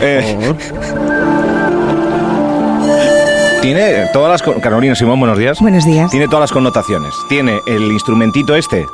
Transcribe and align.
Eh, 0.00 0.54
tiene 3.62 4.06
todas 4.12 4.30
las... 4.30 4.42
con- 4.42 4.60
Carolina 4.60 4.94
Simón, 4.94 5.18
buenos 5.18 5.38
días. 5.38 5.58
Buenos 5.60 5.84
días. 5.84 6.10
Tiene 6.10 6.26
todas 6.26 6.40
las 6.42 6.52
connotaciones. 6.52 7.14
Tiene 7.28 7.60
el 7.66 7.90
instrumentito 7.92 8.54
este, 8.54 8.86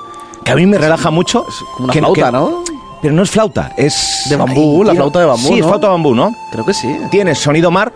que 0.45 0.53
a 0.53 0.57
mí 0.57 0.67
me 0.67 0.79
relaja 0.79 1.11
mucho. 1.11 1.45
como 1.75 1.85
una 1.85 1.93
que- 1.93 1.99
flauta, 2.01 2.27
que- 2.27 2.33
¿no? 2.33 2.63
Pero 3.03 3.15
no 3.15 3.23
es 3.25 3.31
flauta, 3.31 3.73
es... 3.77 4.27
De 4.29 4.37
bambú, 4.37 4.85
la 4.85 4.95
flauta 4.95 5.19
de 5.19 5.27
bambú, 5.27 5.49
Sí, 5.49 5.55
es 5.55 5.61
¿no? 5.61 5.67
flauta 5.67 5.89
de 5.89 5.93
bambú, 5.93 6.15
¿no? 6.15 6.33
Creo 6.53 6.65
que 6.65 6.73
sí. 6.73 6.97
Tiene 7.11 7.35
sonido 7.35 7.73
mar, 7.73 7.93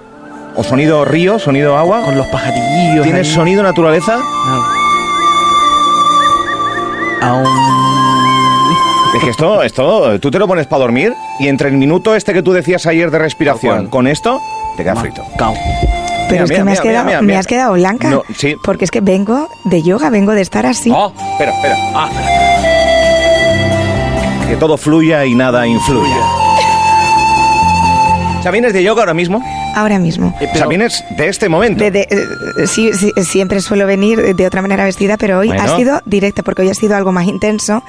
o 0.57 0.65
sonido 0.65 1.05
río, 1.05 1.39
sonido 1.39 1.77
agua. 1.77 2.03
Con 2.03 2.17
los 2.17 2.27
pajarillos. 2.27 3.05
Tiene 3.05 3.21
ahí. 3.21 3.25
sonido 3.25 3.63
naturaleza. 3.63 4.19
Aún. 7.23 7.45
Es 9.17 9.23
que 9.25 9.31
esto, 9.31 9.63
esto, 9.63 10.21
tú 10.21 10.31
te 10.31 10.39
lo 10.39 10.47
pones 10.47 10.67
para 10.67 10.81
dormir 10.81 11.13
y 11.41 11.49
entre 11.49 11.69
el 11.71 11.77
minuto 11.77 12.15
este 12.15 12.33
que 12.35 12.43
tú 12.43 12.53
decías 12.53 12.87
ayer 12.87 13.11
de 13.11 13.19
respiración 13.19 13.87
con 13.89 14.07
esto, 14.07 14.41
te 14.77 14.83
queda 14.85 14.95
frito. 14.97 15.23
Cao. 15.39 15.55
Pero 16.29 16.43
Mira, 16.43 16.45
es 16.45 16.51
que 16.51 16.55
mira, 16.55 16.65
me, 16.65 16.73
has 16.73 16.81
mira, 16.81 16.83
quedado, 16.91 17.05
mira, 17.07 17.23
me 17.23 17.37
has 17.37 17.47
quedado 17.47 17.73
blanca. 17.75 18.11
No, 18.11 18.23
sí. 18.37 18.57
Porque 18.63 18.85
es 18.85 18.91
que 18.91 19.01
vengo 19.01 19.49
de 19.65 19.83
yoga, 19.83 20.11
vengo 20.11 20.33
de 20.33 20.41
estar 20.43 20.67
así. 20.67 20.91
Oh, 20.95 21.13
espera, 21.33 21.53
espera. 21.53 21.77
Ah. 21.95 22.09
Que 24.49 24.57
todo 24.57 24.77
fluya 24.77 25.25
y 25.25 25.35
nada 25.35 25.67
influya. 25.67 26.17
Vienes 28.53 28.73
de 28.73 28.83
yoga 28.85 29.03
ahora 29.03 29.13
mismo. 29.15 29.43
Ahora 29.75 29.99
mismo. 29.99 30.29
Eh, 30.29 30.35
O 30.35 30.39
sea, 30.45 30.53
pero- 30.53 30.69
vienes 30.69 31.05
de 31.17 31.29
este 31.29 31.49
momento. 31.49 31.83
De- 31.83 31.91
de- 31.91 32.03
eh, 32.09 32.67
sí, 32.67 32.93
sí, 32.93 33.13
siempre 33.25 33.61
suelo 33.61 33.87
venir 33.87 34.37
de 34.37 34.47
otra 34.47 34.63
manera 34.63 34.85
vestida, 34.85 35.17
pero 35.17 35.39
hoy 35.41 35.49
Bueno. 35.49 35.63
ha 35.65 35.77
sido 35.77 36.01
directa, 36.07 36.43
porque 36.45 36.63
hoy 36.63 36.71
ha 36.71 36.75
sido 36.75 36.95
algo 36.97 37.11
más 37.13 37.27
intenso 37.27 37.83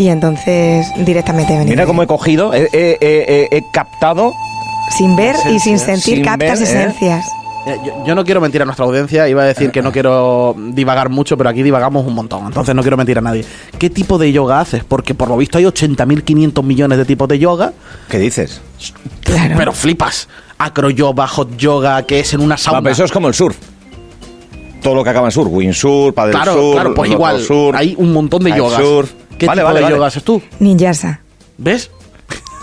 y 0.00 0.08
entonces 0.08 0.86
directamente 1.04 1.52
he 1.54 1.58
venido. 1.58 1.74
Mira 1.74 1.84
cómo 1.86 2.02
he 2.02 2.06
cogido, 2.06 2.54
he, 2.54 2.68
he- 2.72 2.96
he- 3.00 3.24
he- 3.52 3.56
he 3.58 3.62
captado. 3.72 4.32
Sin 4.96 5.14
ver 5.14 5.36
y 5.52 5.60
sin 5.60 5.78
sentir 5.78 6.16
Sin 6.16 6.24
captas 6.24 6.58
ver, 6.58 6.68
¿eh? 6.68 6.72
esencias. 6.72 7.24
Eh, 7.66 7.76
Yo, 7.84 8.04
yo 8.06 8.14
no 8.14 8.24
quiero 8.24 8.40
mentir 8.40 8.62
a 8.62 8.64
nuestra 8.64 8.86
audiencia, 8.86 9.28
iba 9.28 9.42
a 9.42 9.44
decir 9.44 9.70
que 9.70 9.82
no 9.82 9.92
quiero 9.92 10.56
divagar 10.56 11.10
mucho, 11.10 11.36
pero 11.36 11.50
aquí 11.50 11.62
divagamos 11.62 12.06
un 12.06 12.14
montón, 12.14 12.46
entonces 12.46 12.74
no 12.74 12.80
quiero 12.82 12.96
mentir 12.96 13.18
a 13.18 13.20
nadie. 13.20 13.44
¿Qué 13.78 13.90
tipo 13.90 14.16
de 14.18 14.32
yoga 14.32 14.58
haces? 14.60 14.82
Porque 14.82 15.14
por 15.14 15.28
lo 15.28 15.36
visto 15.36 15.58
hay 15.58 15.64
80.500 15.64 16.62
millones 16.64 16.96
de 16.98 17.04
tipos 17.04 17.28
de 17.28 17.38
yoga, 17.38 17.72
¿Qué 18.08 18.18
dices? 18.18 18.60
Claro. 19.22 19.54
pero 19.58 19.72
flipas. 19.72 20.26
Acro 20.58 20.88
yoga, 20.90 21.28
hot 21.28 21.56
yoga, 21.56 22.02
que 22.04 22.20
es 22.20 22.32
en 22.34 22.40
una 22.40 22.54
Ah, 22.54 22.58
sauna. 22.58 22.80
pero 22.82 22.92
eso 22.94 23.04
es 23.04 23.12
como 23.12 23.28
el 23.28 23.34
surf. 23.34 23.56
Todo 24.82 24.94
lo 24.94 25.04
que 25.04 25.10
acaba 25.10 25.28
en 25.28 25.32
surf. 25.32 25.48
Windsurf, 25.52 26.14
paddle 26.14 26.32
claro, 26.32 26.52
surf, 26.54 26.72
claro, 26.74 26.94
pues 26.94 27.10
igual, 27.10 27.40
surf, 27.42 27.76
hay 27.76 27.94
un 27.98 28.12
montón 28.12 28.42
de 28.42 28.56
yogas. 28.56 28.78
kitesurf. 28.78 29.12
¿Qué 29.40 29.46
Vale, 29.46 29.62
tipo 29.62 29.66
vale, 29.66 29.78
de 29.80 29.84
vale. 29.84 29.96
yoga 29.96 30.06
haces 30.06 30.22
tú? 30.22 30.40
Ninjasa, 30.60 31.20
¿Ves? 31.58 31.90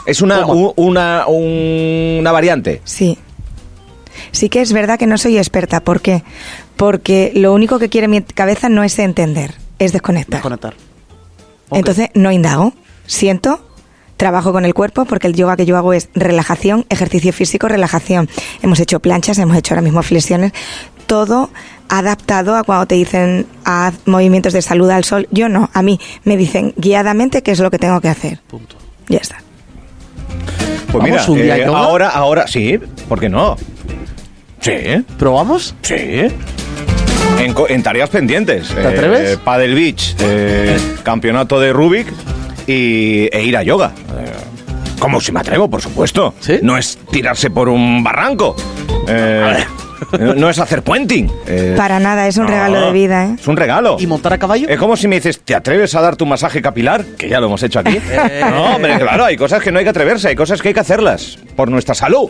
Es 0.05 0.21
una, 0.21 0.45
u- 0.47 0.73
una, 0.77 1.25
una 1.27 2.31
variante. 2.31 2.81
sí. 2.85 3.17
Sí 4.31 4.49
que 4.49 4.61
es 4.61 4.71
verdad 4.73 4.97
que 4.99 5.05
no 5.07 5.17
soy 5.17 5.37
experta. 5.37 5.79
¿Por 5.81 6.01
qué? 6.01 6.23
Porque 6.75 7.31
lo 7.35 7.53
único 7.53 7.77
que 7.79 7.89
quiere 7.89 8.07
mi 8.07 8.21
cabeza 8.21 8.67
no 8.69 8.83
es 8.83 8.97
entender, 8.99 9.53
es 9.79 9.93
desconectar. 9.93 10.35
Desconectar. 10.39 10.73
Ok. 11.69 11.77
Entonces 11.77 12.09
no 12.13 12.31
indago, 12.31 12.73
siento, 13.05 13.59
trabajo 14.17 14.51
con 14.51 14.65
el 14.65 14.73
cuerpo 14.73 15.05
porque 15.05 15.27
el 15.27 15.33
yoga 15.33 15.55
que 15.55 15.65
yo 15.65 15.77
hago 15.77 15.93
es 15.93 16.09
relajación, 16.13 16.85
ejercicio 16.89 17.31
físico, 17.33 17.67
relajación. 17.67 18.29
Hemos 18.61 18.79
hecho 18.79 18.99
planchas, 18.99 19.37
hemos 19.39 19.55
hecho 19.57 19.73
ahora 19.73 19.81
mismo 19.83 20.01
flexiones, 20.03 20.51
todo 21.07 21.49
adaptado 21.89 22.55
a 22.55 22.63
cuando 22.63 22.85
te 22.85 22.95
dicen 22.95 23.47
haz 23.63 23.95
movimientos 24.05 24.53
de 24.53 24.61
salud 24.61 24.89
al 24.89 25.03
sol. 25.03 25.27
Yo 25.31 25.49
no, 25.49 25.69
a 25.73 25.81
mí 25.81 25.99
me 26.23 26.37
dicen 26.37 26.73
guiadamente 26.77 27.41
qué 27.41 27.51
es 27.51 27.59
lo 27.59 27.71
que 27.71 27.79
tengo 27.79 27.99
que 28.01 28.09
hacer. 28.09 28.39
Punto. 28.47 28.75
Ya 29.07 29.19
está. 29.19 29.37
Pues 30.91 31.03
¿Vamos 31.03 31.09
mira, 31.09 31.25
un 31.27 31.41
día 31.41 31.53
a 31.53 31.57
eh, 31.57 31.65
yoga? 31.65 31.79
ahora, 31.79 32.09
ahora, 32.09 32.47
sí, 32.47 32.79
¿por 33.09 33.19
qué 33.19 33.29
no? 33.29 33.57
Sí, 34.61 34.73
¿Probamos? 35.17 35.75
sí. 35.81 36.27
En, 37.39 37.83
tareas 37.83 38.09
pendientes. 38.09 38.69
¿Te 38.69 38.87
atreves? 38.87 39.37
Paddle 39.37 39.75
Beach, 39.75 40.15
eh, 40.19 40.77
campeonato 41.03 41.59
de 41.59 41.73
Rubik 41.73 42.07
y, 42.67 43.27
e 43.31 43.43
ir 43.43 43.57
a 43.57 43.63
yoga. 43.63 43.91
Eh, 44.17 44.31
como 44.99 45.21
si 45.21 45.31
me 45.31 45.41
atrevo, 45.41 45.69
por 45.69 45.81
supuesto. 45.81 46.33
¿Sí? 46.39 46.59
No 46.61 46.77
es 46.77 46.97
tirarse 47.11 47.49
por 47.49 47.69
un 47.69 48.03
barranco. 48.03 48.55
Eh, 49.07 49.65
no, 50.19 50.35
no 50.35 50.49
es 50.49 50.59
hacer 50.59 50.83
puenting. 50.83 51.31
Eh, 51.47 51.73
Para 51.77 51.99
nada, 51.99 52.27
es 52.27 52.37
un 52.37 52.43
no, 52.45 52.49
regalo 52.51 52.81
de 52.81 52.91
vida, 52.91 53.25
¿eh? 53.25 53.35
Es 53.39 53.47
un 53.47 53.57
regalo. 53.57 53.97
¿Y 53.99 54.07
montar 54.07 54.33
a 54.33 54.37
caballo? 54.37 54.67
Es 54.69 54.77
como 54.79 54.95
si 54.97 55.07
me 55.07 55.15
dices, 55.15 55.39
¿te 55.39 55.55
atreves 55.55 55.93
a 55.95 56.01
dar 56.01 56.15
tu 56.15 56.25
masaje 56.25 56.61
capilar? 56.61 57.03
Que 57.17 57.29
ya 57.29 57.39
lo 57.39 57.47
hemos 57.47 57.61
hecho 57.63 57.79
aquí. 57.79 57.97
Eh. 58.29 58.41
no, 58.49 58.75
hombre, 58.75 58.97
claro, 58.99 59.25
hay 59.25 59.37
cosas 59.37 59.61
que 59.61 59.71
no 59.71 59.79
hay 59.79 59.85
que 59.85 59.89
atreverse, 59.89 60.27
hay 60.29 60.35
cosas 60.35 60.61
que 60.61 60.69
hay 60.69 60.73
que 60.73 60.79
hacerlas 60.79 61.37
por 61.55 61.69
nuestra 61.69 61.93
salud. 61.95 62.29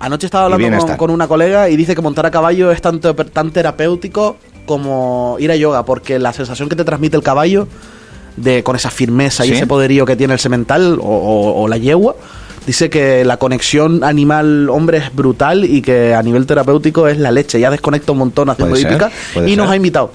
Anoche 0.00 0.26
estaba 0.26 0.46
hablando 0.52 0.96
con, 0.96 1.10
una 1.10 1.28
colega 1.28 1.68
y 1.68 1.76
dice 1.76 1.94
que 1.94 2.02
montar 2.02 2.26
a 2.26 2.30
caballo 2.30 2.72
es 2.72 2.80
tanto, 2.82 3.14
tan 3.14 3.50
terapéutico 3.52 4.36
como 4.66 5.36
ir 5.38 5.50
a 5.50 5.56
yoga, 5.56 5.84
porque 5.84 6.18
la 6.18 6.32
sensación 6.32 6.68
que 6.68 6.76
te 6.76 6.84
transmite 6.84 7.16
el 7.16 7.22
caballo, 7.22 7.68
de 8.36 8.62
con 8.62 8.74
esa 8.76 8.90
firmeza 8.90 9.44
y 9.44 9.52
ese 9.52 9.66
poderío 9.66 10.04
que 10.06 10.16
tiene 10.16 10.32
el 10.34 10.40
semental 10.40 10.98
o, 11.00 11.04
o- 11.04 11.62
o 11.62 11.68
la 11.68 11.76
yegua, 11.76 12.16
dice 12.66 12.90
que 12.90 13.24
la 13.24 13.36
conexión 13.36 14.04
animal-hombre 14.04 14.98
es 14.98 15.14
brutal 15.14 15.64
y 15.64 15.82
que 15.82 16.14
a 16.14 16.22
nivel 16.22 16.46
terapéutico 16.46 17.08
es 17.08 17.18
la 17.18 17.30
leche. 17.30 17.58
Ya 17.60 17.70
desconecta 17.70 18.12
un 18.12 18.18
montón 18.18 18.48
ser, 18.80 18.92
hípica 18.92 19.10
puede 19.34 19.50
y 19.50 19.56
nos 19.56 19.70
ha 19.70 19.76
invitado. 19.76 20.12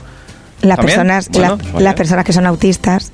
Las 0.62 0.78
¿También? 0.78 0.96
personas, 0.98 1.30
Bueno, 1.30 1.58
la- 1.76 1.80
las 1.82 1.94
personas 1.94 2.26
que 2.26 2.34
son 2.34 2.46
autistas 2.48 3.12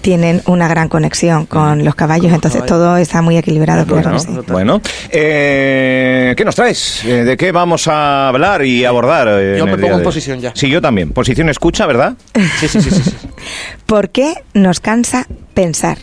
tienen 0.00 0.40
una 0.46 0.68
gran 0.68 0.88
conexión 0.88 1.44
con 1.44 1.84
los 1.84 1.94
caballos, 1.96 2.32
entonces 2.32 2.64
todo 2.64 2.96
está 2.96 3.20
muy 3.20 3.36
equilibrado, 3.36 3.84
Bueno, 3.84 4.18
sí. 4.18 4.28
bueno. 4.46 4.80
Eh, 5.10 6.34
¿qué 6.36 6.44
nos 6.44 6.54
traes? 6.54 7.04
Eh, 7.04 7.24
¿De 7.24 7.36
qué 7.36 7.50
vamos 7.52 7.88
a 7.88 8.28
hablar 8.28 8.64
y 8.64 8.84
abordar? 8.84 9.26
eh, 9.28 9.56
Yo 9.58 9.66
me 9.66 9.76
pongo 9.76 9.94
en 9.94 9.98
de- 9.98 10.04
posición 10.04 10.40
ya. 10.40 10.52
Sí, 10.54 10.70
yo 10.70 10.80
también. 10.80 11.10
Posición 11.10 11.48
escucha, 11.48 11.84
¿verdad? 11.84 12.14
Sí, 12.60 12.68
sí, 12.68 12.80
sí, 12.80 12.90
sí. 12.90 13.02
sí. 13.02 13.10
¿Por 13.86 14.10
qué 14.10 14.34
nos 14.54 14.80
cansa 14.80 15.26
pensar? 15.52 15.98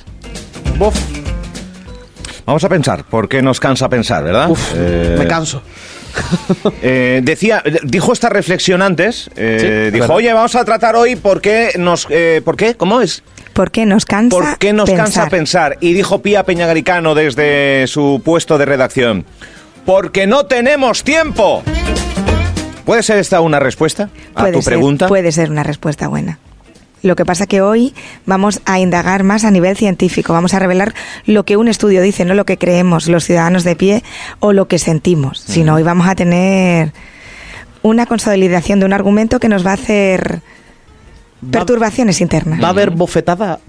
Bof, 0.77 0.95
Vamos 2.45 2.63
a 2.63 2.69
pensar. 2.69 3.03
¿Por 3.05 3.27
qué 3.27 3.41
nos 3.41 3.59
cansa 3.59 3.89
pensar, 3.89 4.23
verdad? 4.23 4.49
uf, 4.49 4.73
Eh, 4.75 5.15
me 5.17 5.27
canso. 5.27 5.61
Eh, 6.81 7.19
decía, 7.23 7.61
dijo 7.83 8.13
esta 8.13 8.29
reflexión 8.29 8.81
antes. 8.81 9.29
eh, 9.35 9.57
Sí, 9.59 9.91
dijo, 9.91 10.03
verdad. 10.03 10.15
oye, 10.15 10.33
vamos 10.33 10.55
a 10.55 10.63
tratar 10.63 10.95
hoy 10.95 11.17
por 11.17 11.41
qué 11.41 11.71
nos, 11.77 12.07
eh, 12.09 12.41
¿por 12.45 12.55
qué? 12.55 12.75
¿Cómo 12.75 13.01
es? 13.01 13.21
¿Por 13.51 13.69
qué 13.71 13.85
nos 13.85 14.05
cansa 14.05 14.29
¿Por 14.37 14.57
qué 14.57 14.71
nos 14.71 14.89
pensar? 14.89 15.05
cansa 15.05 15.27
pensar? 15.29 15.77
Y 15.81 15.91
dijo 15.93 16.21
Pía 16.21 16.43
Peñagaricano 16.43 17.15
desde 17.15 17.85
su 17.87 18.21
puesto 18.23 18.57
de 18.57 18.63
redacción. 18.65 19.25
Porque 19.85 20.25
no 20.25 20.45
tenemos 20.45 21.03
tiempo. 21.03 21.63
¿Puede 22.85 23.03
ser 23.03 23.17
esta 23.17 23.41
una 23.41 23.59
respuesta 23.59 24.09
a 24.35 24.41
Puede 24.41 24.53
tu 24.53 24.61
ser, 24.61 24.71
pregunta? 24.73 25.07
Puede 25.07 25.31
ser 25.33 25.49
una 25.51 25.63
respuesta 25.63 26.07
buena. 26.07 26.39
Lo 27.05 27.15
que 27.15 27.23
pasa 27.23 27.45
que 27.45 27.61
hoy 27.61 27.93
vamos 28.25 28.61
a 28.65 28.79
indagar 28.79 29.21
más 29.23 29.43
a 29.45 29.51
nivel 29.51 29.77
científico, 29.77 30.33
vamos 30.33 30.55
a 30.55 30.59
revelar 30.59 30.95
lo 31.27 31.45
que 31.45 31.55
un 31.55 31.67
estudio 31.67 32.01
dice, 32.01 32.25
no 32.25 32.33
lo 32.33 32.45
que 32.45 32.57
creemos 32.57 33.07
los 33.07 33.23
ciudadanos 33.25 33.63
de 33.63 33.75
pie 33.75 34.03
o 34.39 34.53
lo 34.53 34.67
que 34.67 34.79
sentimos, 34.79 35.39
sino 35.39 35.75
hoy 35.75 35.83
vamos 35.83 36.07
a 36.07 36.15
tener 36.15 36.93
una 37.83 38.07
consolidación 38.07 38.79
de 38.79 38.87
un 38.87 38.93
argumento 38.93 39.39
que 39.39 39.49
nos 39.49 39.63
va 39.63 39.69
a 39.71 39.73
hacer 39.75 40.41
perturbaciones 41.51 42.21
internas. 42.21 42.59
¿Va 42.59 42.67
a 42.67 42.71
haber 42.71 42.89
bofetada 42.89 43.59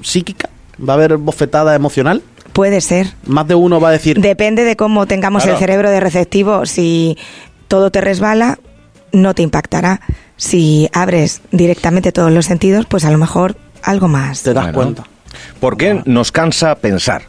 psíquica? 0.00 0.48
¿Va 0.78 0.92
a 0.92 0.96
haber 0.96 1.16
bofetada 1.16 1.74
emocional? 1.74 2.22
Puede 2.52 2.80
ser. 2.82 3.08
Más 3.26 3.48
de 3.48 3.56
uno 3.56 3.80
va 3.80 3.88
a 3.88 3.92
decir, 3.92 4.20
Depende 4.20 4.62
de 4.62 4.76
cómo 4.76 5.06
tengamos 5.06 5.42
Claro. 5.42 5.56
el 5.56 5.60
cerebro 5.60 5.90
de 5.90 5.98
receptivo. 5.98 6.66
Si 6.66 7.18
todo 7.66 7.90
te 7.90 8.00
resbala, 8.00 8.60
no 9.12 9.34
te 9.34 9.42
impactará. 9.42 10.00
Si 10.36 10.88
abres 10.92 11.40
directamente 11.52 12.12
todos 12.12 12.30
los 12.32 12.46
sentidos, 12.46 12.86
pues 12.86 13.04
a 13.04 13.10
lo 13.10 13.18
mejor 13.18 13.56
algo 13.82 14.08
más. 14.08 14.42
te 14.42 14.52
das 14.52 14.64
Bueno. 14.72 14.74
cuenta. 14.74 15.04
¿Por 15.60 15.76
qué 15.76 16.02
nos 16.04 16.32
cansa 16.32 16.74
pensar? 16.76 17.22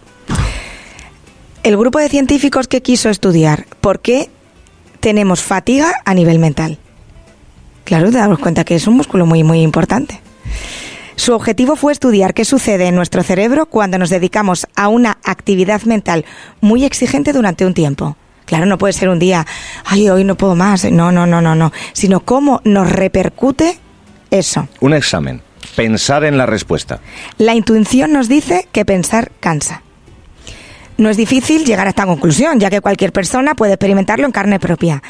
El 1.64 1.78
grupo 1.78 2.00
de 2.00 2.10
científicos 2.10 2.68
que 2.68 2.82
quiso 2.82 3.10
estudiar 3.10 3.66
por 3.82 4.00
qué 4.00 4.30
tenemos 5.00 5.42
fatiga 5.42 5.92
a 6.06 6.14
nivel 6.14 6.40
mental. 6.40 6.78
Claro, 7.84 8.12
te 8.12 8.18
damos 8.18 8.40
cuenta 8.40 8.64
que 8.64 8.76
es 8.76 8.88
un 8.88 8.96
músculo 8.96 9.26
muy, 9.26 9.44
muy 9.44 9.62
importante. 9.62 10.22
Su 11.16 11.34
objetivo 11.34 11.76
fue 11.76 11.94
estudiar 11.94 12.34
qué 12.34 12.46
sucede 12.46 12.88
en 12.88 12.96
nuestro 12.96 13.24
cerebro 13.24 13.66
cuando 13.66 13.98
nos 13.98 14.10
dedicamos 14.10 14.68
a 14.76 14.88
una 14.88 15.18
actividad 15.24 15.82
mental 15.84 16.26
muy 16.62 16.86
exigente 16.86 17.34
durante 17.34 17.66
un 17.66 17.74
tiempo. 17.74 18.16
Claro, 18.48 18.66
no 18.66 18.78
puede 18.80 18.94
ser 18.94 19.10
un 19.10 19.20
día, 19.20 19.46
ay, 19.86 20.10
hoy 20.10 20.24
no 20.24 20.36
puedo 20.36 20.56
más, 20.56 20.90
no, 20.90 21.12
no, 21.12 21.28
no, 21.28 21.42
no, 21.42 21.54
no, 21.54 21.72
sino 21.94 22.22
cómo 22.22 22.62
nos 22.64 22.90
repercute 22.90 23.78
eso. 24.32 24.68
Un 24.80 24.94
examen. 24.96 25.42
Pensar 25.76 26.24
en 26.24 26.38
la 26.38 26.46
respuesta. 26.48 27.00
La 27.38 27.54
intuición 27.54 28.14
nos 28.14 28.28
dice 28.30 28.68
que 28.72 28.86
pensar 28.86 29.32
cansa. 29.40 29.84
No 30.98 31.10
es 31.10 31.18
difícil 31.18 31.66
llegar 31.66 31.86
a 31.86 31.90
esta 31.92 32.06
conclusión, 32.08 32.60
ya 32.60 32.70
que 32.72 32.82
cualquier 32.82 33.12
persona 33.12 33.54
puede 33.54 33.74
experimentarlo 33.74 34.26
en 34.26 34.32
carne 34.32 34.60
propia. 34.60 35.04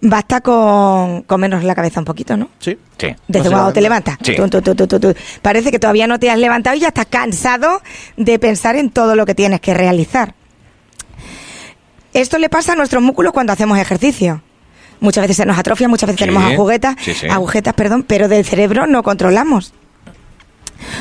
Basta 0.00 0.40
con 0.40 1.22
comernos 1.22 1.64
la 1.64 1.74
cabeza 1.74 1.98
un 2.00 2.04
poquito, 2.04 2.36
¿no? 2.36 2.50
Sí. 2.58 2.76
Sí. 2.98 3.08
Desde 3.26 3.48
No 3.48 3.52
cuando 3.56 3.72
te 3.72 3.80
levanta. 3.80 4.18
levantas. 4.20 5.14
Sí. 5.14 5.14
Parece 5.40 5.70
que 5.70 5.78
todavía 5.78 6.06
no 6.06 6.18
te 6.20 6.30
has 6.30 6.38
levantado 6.38 6.76
y 6.76 6.80
ya 6.80 6.88
estás 6.88 7.06
cansado 7.06 7.80
de 8.16 8.38
pensar 8.38 8.76
en 8.76 8.90
todo 8.90 9.16
lo 9.16 9.24
que 9.26 9.34
tienes 9.34 9.60
que 9.60 9.74
realizar. 9.74 10.34
Esto 12.12 12.38
le 12.38 12.48
pasa 12.48 12.72
a 12.72 12.76
nuestros 12.76 13.02
músculos 13.02 13.32
cuando 13.32 13.52
hacemos 13.52 13.78
ejercicio. 13.78 14.42
Muchas 15.00 15.22
veces 15.22 15.36
se 15.38 15.46
nos 15.46 15.58
atrofia, 15.58 15.88
muchas 15.88 16.08
veces 16.08 16.20
Sí. 16.20 16.24
tenemos 16.26 16.44
agujetas, 16.52 16.96
Sí, 17.00 17.14
sí. 17.14 17.26
agujetas, 17.28 17.74
perdón, 17.74 18.04
pero 18.06 18.28
del 18.28 18.44
cerebro 18.44 18.86
no 18.86 19.02
controlamos. 19.02 19.72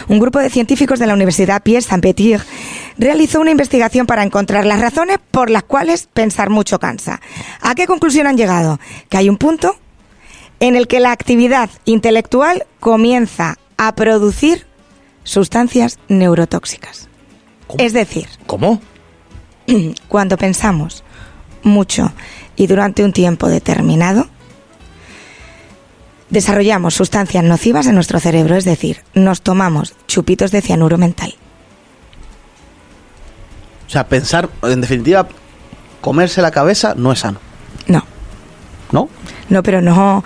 Un 0.07 0.19
grupo 0.19 0.39
de 0.39 0.49
científicos 0.49 0.99
de 0.99 1.07
la 1.07 1.13
Universidad 1.13 1.61
Pierre 1.63 1.81
Saint-Pétier 1.81 2.41
realizó 2.97 3.39
una 3.41 3.51
investigación 3.51 4.05
para 4.05 4.23
encontrar 4.23 4.65
las 4.65 4.79
razones 4.79 5.17
por 5.31 5.49
las 5.49 5.63
cuales 5.63 6.07
pensar 6.11 6.49
mucho 6.49 6.79
cansa. 6.79 7.19
¿A 7.61 7.73
qué 7.75 7.87
conclusión 7.87 8.27
han 8.27 8.37
llegado? 8.37 8.79
Que 9.09 9.17
hay 9.17 9.29
un 9.29 9.37
punto 9.37 9.75
en 10.59 10.75
el 10.75 10.87
que 10.87 10.99
la 10.99 11.11
actividad 11.11 11.69
intelectual 11.85 12.65
comienza 12.79 13.57
a 13.77 13.95
producir 13.95 14.67
sustancias 15.23 15.97
neurotóxicas. 16.07 17.07
Es 17.79 17.93
decir, 17.93 18.27
¿Cómo? 18.45 18.81
cuando 20.07 20.37
pensamos 20.37 21.03
mucho 21.63 22.11
y 22.55 22.67
durante 22.67 23.03
un 23.03 23.13
tiempo 23.13 23.47
determinado, 23.47 24.27
desarrollamos 26.29 26.93
sustancias 26.93 27.43
nocivas 27.43 27.87
en 27.87 27.95
nuestro 27.95 28.19
cerebro, 28.19 28.55
es 28.55 28.65
decir, 28.65 29.03
nos 29.13 29.41
tomamos 29.41 29.95
chupitos 30.07 30.51
de 30.51 30.61
cianuro 30.61 30.97
mental. 30.97 31.35
O 33.87 33.89
sea, 33.89 34.07
pensar, 34.07 34.49
en 34.63 34.79
definitiva, 34.81 35.27
comerse 35.99 36.41
la 36.41 36.51
cabeza 36.51 36.93
no 36.95 37.11
es 37.11 37.19
sano, 37.19 37.39
No, 37.87 38.03
¿no? 38.91 39.09
no, 39.49 39.63
pero 39.63 39.81
no 39.81 40.23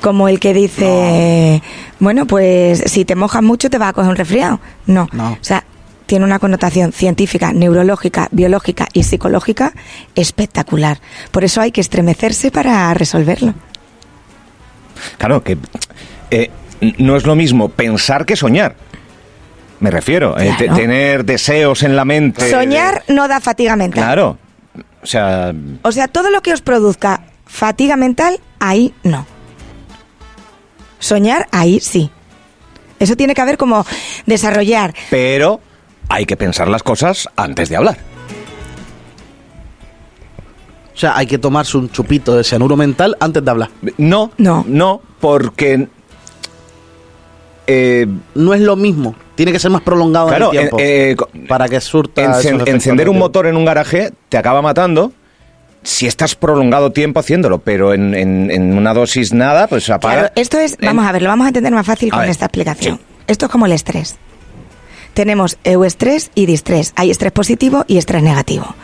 como 0.00 0.28
el 0.28 0.38
que 0.40 0.54
dice, 0.54 1.62
bueno, 1.98 2.26
pues 2.26 2.82
si 2.86 3.04
te 3.04 3.16
mojas 3.16 3.42
mucho 3.42 3.68
te 3.68 3.76
va 3.78 3.88
a 3.88 3.92
coger 3.92 4.10
un 4.10 4.16
resfriado. 4.16 4.60
No, 4.86 5.08
No. 5.12 5.32
o 5.32 5.38
sea, 5.42 5.64
tiene 6.10 6.24
una 6.24 6.40
connotación 6.40 6.90
científica, 6.92 7.52
neurológica, 7.52 8.26
biológica 8.32 8.88
y 8.92 9.04
psicológica 9.04 9.72
espectacular. 10.16 10.98
Por 11.30 11.44
eso 11.44 11.60
hay 11.60 11.70
que 11.70 11.80
estremecerse 11.80 12.50
para 12.50 12.92
resolverlo. 12.94 13.54
Claro, 15.18 15.44
que 15.44 15.56
eh, 16.32 16.50
no 16.98 17.14
es 17.14 17.24
lo 17.26 17.36
mismo 17.36 17.68
pensar 17.68 18.26
que 18.26 18.34
soñar. 18.34 18.74
Me 19.78 19.92
refiero, 19.92 20.36
eh, 20.36 20.52
tener 20.74 21.24
deseos 21.24 21.84
en 21.84 21.94
la 21.94 22.04
mente. 22.04 22.42
de- 22.44 22.50
Soñar 22.50 23.04
no 23.06 23.28
da 23.28 23.38
fatiga 23.40 23.76
mental. 23.76 24.02
Claro. 24.02 24.36
O 25.04 25.06
sea, 25.06 25.54
O 25.82 25.92
sea, 25.92 26.08
todo 26.08 26.30
lo 26.30 26.42
que 26.42 26.52
os 26.52 26.60
produzca 26.60 27.20
fatiga 27.46 27.94
mental, 27.94 28.40
ahí 28.58 28.92
no. 29.04 29.26
Soñar, 30.98 31.46
ahí 31.52 31.78
sí. 31.78 32.10
Eso 32.98 33.14
tiene 33.14 33.32
que 33.34 33.42
haber 33.42 33.56
como 33.56 33.86
desarrollar. 34.26 34.92
pero 35.08 35.60
hay 36.10 36.26
que 36.26 36.36
pensar 36.36 36.68
las 36.68 36.82
cosas 36.82 37.28
antes 37.36 37.68
de 37.70 37.76
hablar. 37.76 37.96
O 40.94 40.98
sea, 41.00 41.16
hay 41.16 41.26
que 41.26 41.38
tomarse 41.38 41.78
un 41.78 41.88
chupito 41.90 42.36
de 42.36 42.44
cianuro 42.44 42.76
mental 42.76 43.16
antes 43.20 43.42
de 43.42 43.50
hablar. 43.50 43.70
No, 43.96 44.32
No. 44.36 44.64
no, 44.68 45.00
porque 45.20 45.88
eh, 47.66 48.06
No 48.34 48.52
es 48.52 48.60
lo 48.60 48.76
mismo. 48.76 49.14
Tiene 49.36 49.52
que 49.52 49.58
ser 49.58 49.70
más 49.70 49.80
prolongado 49.80 50.26
Claro, 50.28 50.46
en 50.52 50.58
el 50.58 50.58
tiempo. 50.68 50.78
eh, 50.80 51.12
eh, 51.12 51.46
para 51.48 51.68
que 51.68 51.80
surta. 51.80 52.22
encen- 52.22 52.68
encender 52.68 53.08
un 53.08 53.16
motor 53.18 53.46
en 53.46 53.56
un 53.56 53.64
garaje 53.64 54.10
te 54.28 54.36
acaba 54.36 54.60
matando 54.60 55.12
si 55.82 56.06
estás 56.06 56.34
prolongado 56.34 56.92
tiempo 56.92 57.20
haciéndolo, 57.20 57.58
pero 57.60 57.94
en, 57.94 58.14
en- 58.14 58.50
en 58.50 58.76
una 58.76 58.92
dosis 58.92 59.32
nada, 59.32 59.66
pues 59.68 59.88
apaga. 59.88 60.14
Claro, 60.14 60.32
esto 60.34 60.58
es, 60.58 60.76
vamos 60.82 61.06
a 61.06 61.12
ver, 61.12 61.22
lo 61.22 61.28
vamos 61.30 61.46
a 61.46 61.48
entender 61.48 61.72
más 61.72 61.86
fácil 61.86 62.10
con 62.10 62.20
ver, 62.20 62.28
esta 62.30 62.44
explicación. 62.46 62.98
sí. 62.98 63.04
Esto 63.28 63.46
es 63.46 63.52
como 63.52 63.64
el 63.64 63.72
estrés. 63.72 64.18
Tenemos 65.14 65.58
euestrés 65.64 66.30
y 66.34 66.46
distrés. 66.46 66.92
Hay 66.96 67.10
estrés 67.10 67.32
positivo 67.32 67.84
y 67.88 67.98
estrés 67.98 68.22
negativo. 68.22 68.74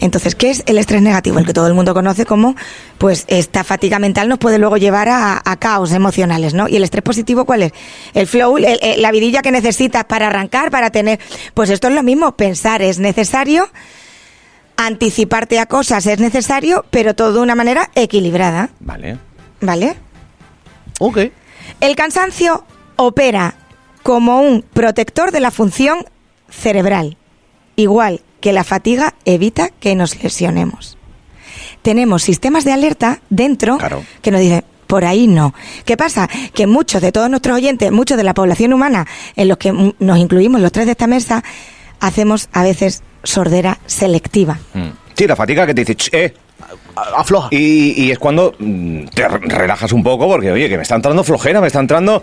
Entonces, 0.00 0.34
¿qué 0.34 0.50
es 0.50 0.62
el 0.66 0.78
estrés 0.78 1.00
negativo? 1.02 1.38
El 1.38 1.46
que 1.46 1.54
todo 1.54 1.66
el 1.66 1.74
mundo 1.74 1.94
conoce 1.94 2.26
como, 2.26 2.54
pues, 2.98 3.24
esta 3.28 3.64
fatiga 3.64 3.98
mental 3.98 4.28
nos 4.28 4.38
puede 4.38 4.58
luego 4.58 4.76
llevar 4.76 5.08
a, 5.08 5.40
a 5.44 5.56
caos 5.56 5.92
emocionales, 5.92 6.52
¿no? 6.54 6.68
Y 6.68 6.76
el 6.76 6.84
estrés 6.84 7.02
positivo, 7.02 7.44
¿cuál 7.44 7.62
es? 7.64 7.72
El 8.14 8.26
flow, 8.26 8.58
el- 8.58 8.78
el- 8.82 9.00
la 9.02 9.10
vidilla 9.10 9.42
que 9.42 9.50
necesitas 9.50 10.04
para 10.04 10.26
arrancar, 10.28 10.70
para 10.70 10.90
tener. 10.90 11.18
Pues 11.54 11.70
esto 11.70 11.88
es 11.88 11.94
lo 11.94 12.02
mismo. 12.02 12.36
Pensar 12.36 12.82
es 12.82 12.98
necesario, 12.98 13.68
anticiparte 14.76 15.58
a 15.58 15.66
cosas 15.66 16.06
es 16.06 16.18
necesario, 16.20 16.84
pero 16.90 17.14
todo 17.14 17.32
de 17.34 17.40
una 17.40 17.54
manera 17.54 17.90
equilibrada, 17.94 18.70
Vale. 18.80 19.18
¿vale? 19.60 19.96
Ok. 20.98 21.18
El 21.80 21.96
cansancio 21.96 22.64
opera 22.96 23.54
como 24.02 24.40
un 24.40 24.62
protector 24.62 25.30
de 25.32 25.40
la 25.40 25.50
función 25.50 26.04
cerebral, 26.48 27.16
igual 27.76 28.20
que 28.40 28.52
la 28.52 28.64
fatiga 28.64 29.14
evita 29.24 29.68
que 29.68 29.94
nos 29.94 30.22
lesionemos. 30.22 30.96
Tenemos 31.82 32.22
sistemas 32.22 32.64
de 32.64 32.72
alerta 32.72 33.20
dentro 33.30 33.78
Claro. 33.78 34.02
que 34.22 34.30
nos 34.30 34.40
dicen, 34.40 34.64
por 34.86 35.04
ahí 35.04 35.26
no. 35.26 35.54
¿Qué 35.84 35.96
pasa? 35.96 36.28
Que 36.52 36.66
muchos 36.66 37.00
de 37.00 37.12
todos 37.12 37.30
nuestros 37.30 37.56
oyentes, 37.56 37.92
muchos 37.92 38.16
de 38.16 38.24
la 38.24 38.34
población 38.34 38.72
humana, 38.72 39.06
en 39.36 39.48
los 39.48 39.56
que 39.58 39.72
nos 39.98 40.18
incluimos 40.18 40.60
los 40.60 40.72
tres 40.72 40.86
de 40.86 40.92
esta 40.92 41.06
mesa, 41.06 41.44
hacemos 42.00 42.48
a 42.52 42.62
veces 42.64 43.02
sordera 43.22 43.78
selectiva. 43.86 44.58
Mm. 44.74 44.88
Sí, 45.14 45.26
la 45.26 45.36
fatiga 45.36 45.66
que 45.66 45.74
te 45.74 45.82
dice, 45.84 45.94
"Ch, 45.96 46.08
eh, 46.12 46.34
Afloja. 47.16 47.48
Y, 47.50 48.04
y 48.04 48.10
es 48.10 48.18
cuando 48.18 48.54
mm, 48.58 49.04
te 49.14 49.26
re- 49.28 49.38
relajas 49.48 49.92
un 49.92 50.02
poco 50.02 50.26
porque, 50.28 50.50
oye, 50.50 50.68
que 50.68 50.76
me 50.76 50.82
está 50.82 50.96
entrando 50.96 51.22
flojera, 51.24 51.60
me 51.60 51.68
está 51.68 51.80
entrando... 51.80 52.20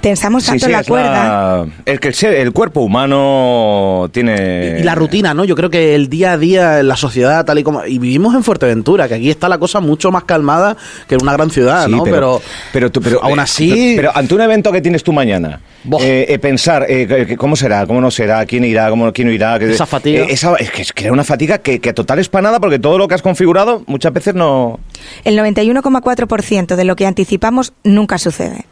Tensamos 0.00 0.44
tanto 0.44 0.66
sí, 0.66 0.70
la 0.72 0.80
es 0.80 0.86
cuerda. 0.86 1.66
Es 1.84 1.98
que 1.98 2.08
el, 2.08 2.14
ser- 2.14 2.34
el 2.34 2.52
cuerpo 2.52 2.80
humano 2.80 4.08
tiene... 4.12 4.76
Y 4.78 4.82
la 4.84 4.94
rutina, 4.94 5.34
¿no? 5.34 5.44
Yo 5.44 5.56
creo 5.56 5.68
que 5.68 5.94
el 5.96 6.08
día 6.08 6.32
a 6.32 6.38
día 6.38 6.82
la 6.82 6.96
sociedad, 6.96 7.44
tal 7.44 7.58
y 7.58 7.62
como. 7.64 7.84
Y 7.84 7.98
vivimos 7.98 8.34
en 8.34 8.44
Fuerteventura, 8.44 9.08
que 9.08 9.14
aquí 9.14 9.30
está 9.30 9.48
la 9.48 9.58
cosa 9.58 9.80
mucho 9.80 10.12
más 10.12 10.24
calmada 10.24 10.76
que 11.08 11.16
en 11.16 11.22
una 11.22 11.32
gran 11.32 11.50
ciudad, 11.50 11.86
Sí, 11.86 11.92
¿no? 11.92 12.04
Pero. 12.04 12.40
pero, 12.72 12.92
tú- 12.92 13.00
pero, 13.00 13.22
aún 13.22 13.38
eh, 13.38 13.42
así. 13.42 13.94
Pero, 13.96 14.12
ante 14.14 14.34
un 14.34 14.40
evento 14.42 14.70
que 14.70 14.80
tienes 14.80 15.02
tú 15.02 15.12
mañana, 15.12 15.60
eh, 16.00 16.26
eh, 16.28 16.38
pensar 16.38 16.86
eh, 16.88 17.34
cómo 17.36 17.56
será, 17.56 17.84
cómo 17.86 18.00
no 18.00 18.10
será, 18.10 18.46
quién 18.46 18.64
irá, 18.64 18.88
cómo, 18.90 19.12
quién 19.12 19.26
no 19.28 19.34
irá. 19.34 19.58
que- 19.58 19.72
Esa 19.72 19.86
fatiga. 19.86 20.22
eh, 20.22 20.26
esa- 20.30 20.54
es 20.56 20.70
que 20.70 20.82
es 20.82 20.92
crea 20.92 21.12
una 21.12 21.24
fatiga 21.24 21.58
que, 21.58 21.80
que 21.80 21.92
total 21.92 22.20
es 22.20 22.28
para 22.28 22.42
nada 22.42 22.60
porque 22.60 22.78
todo 22.78 22.96
lo 22.98 23.08
que 23.08 23.14
has 23.14 23.22
configurado 23.22 23.82
muchas 23.86 24.12
veces 24.12 24.34
no. 24.36 24.78
El 25.24 25.36
91,4% 25.36 26.76
de 26.76 26.84
lo 26.84 26.94
que 26.96 27.06
anticipamos 27.06 27.72
nunca 27.82 28.18
sucede. 28.18 28.66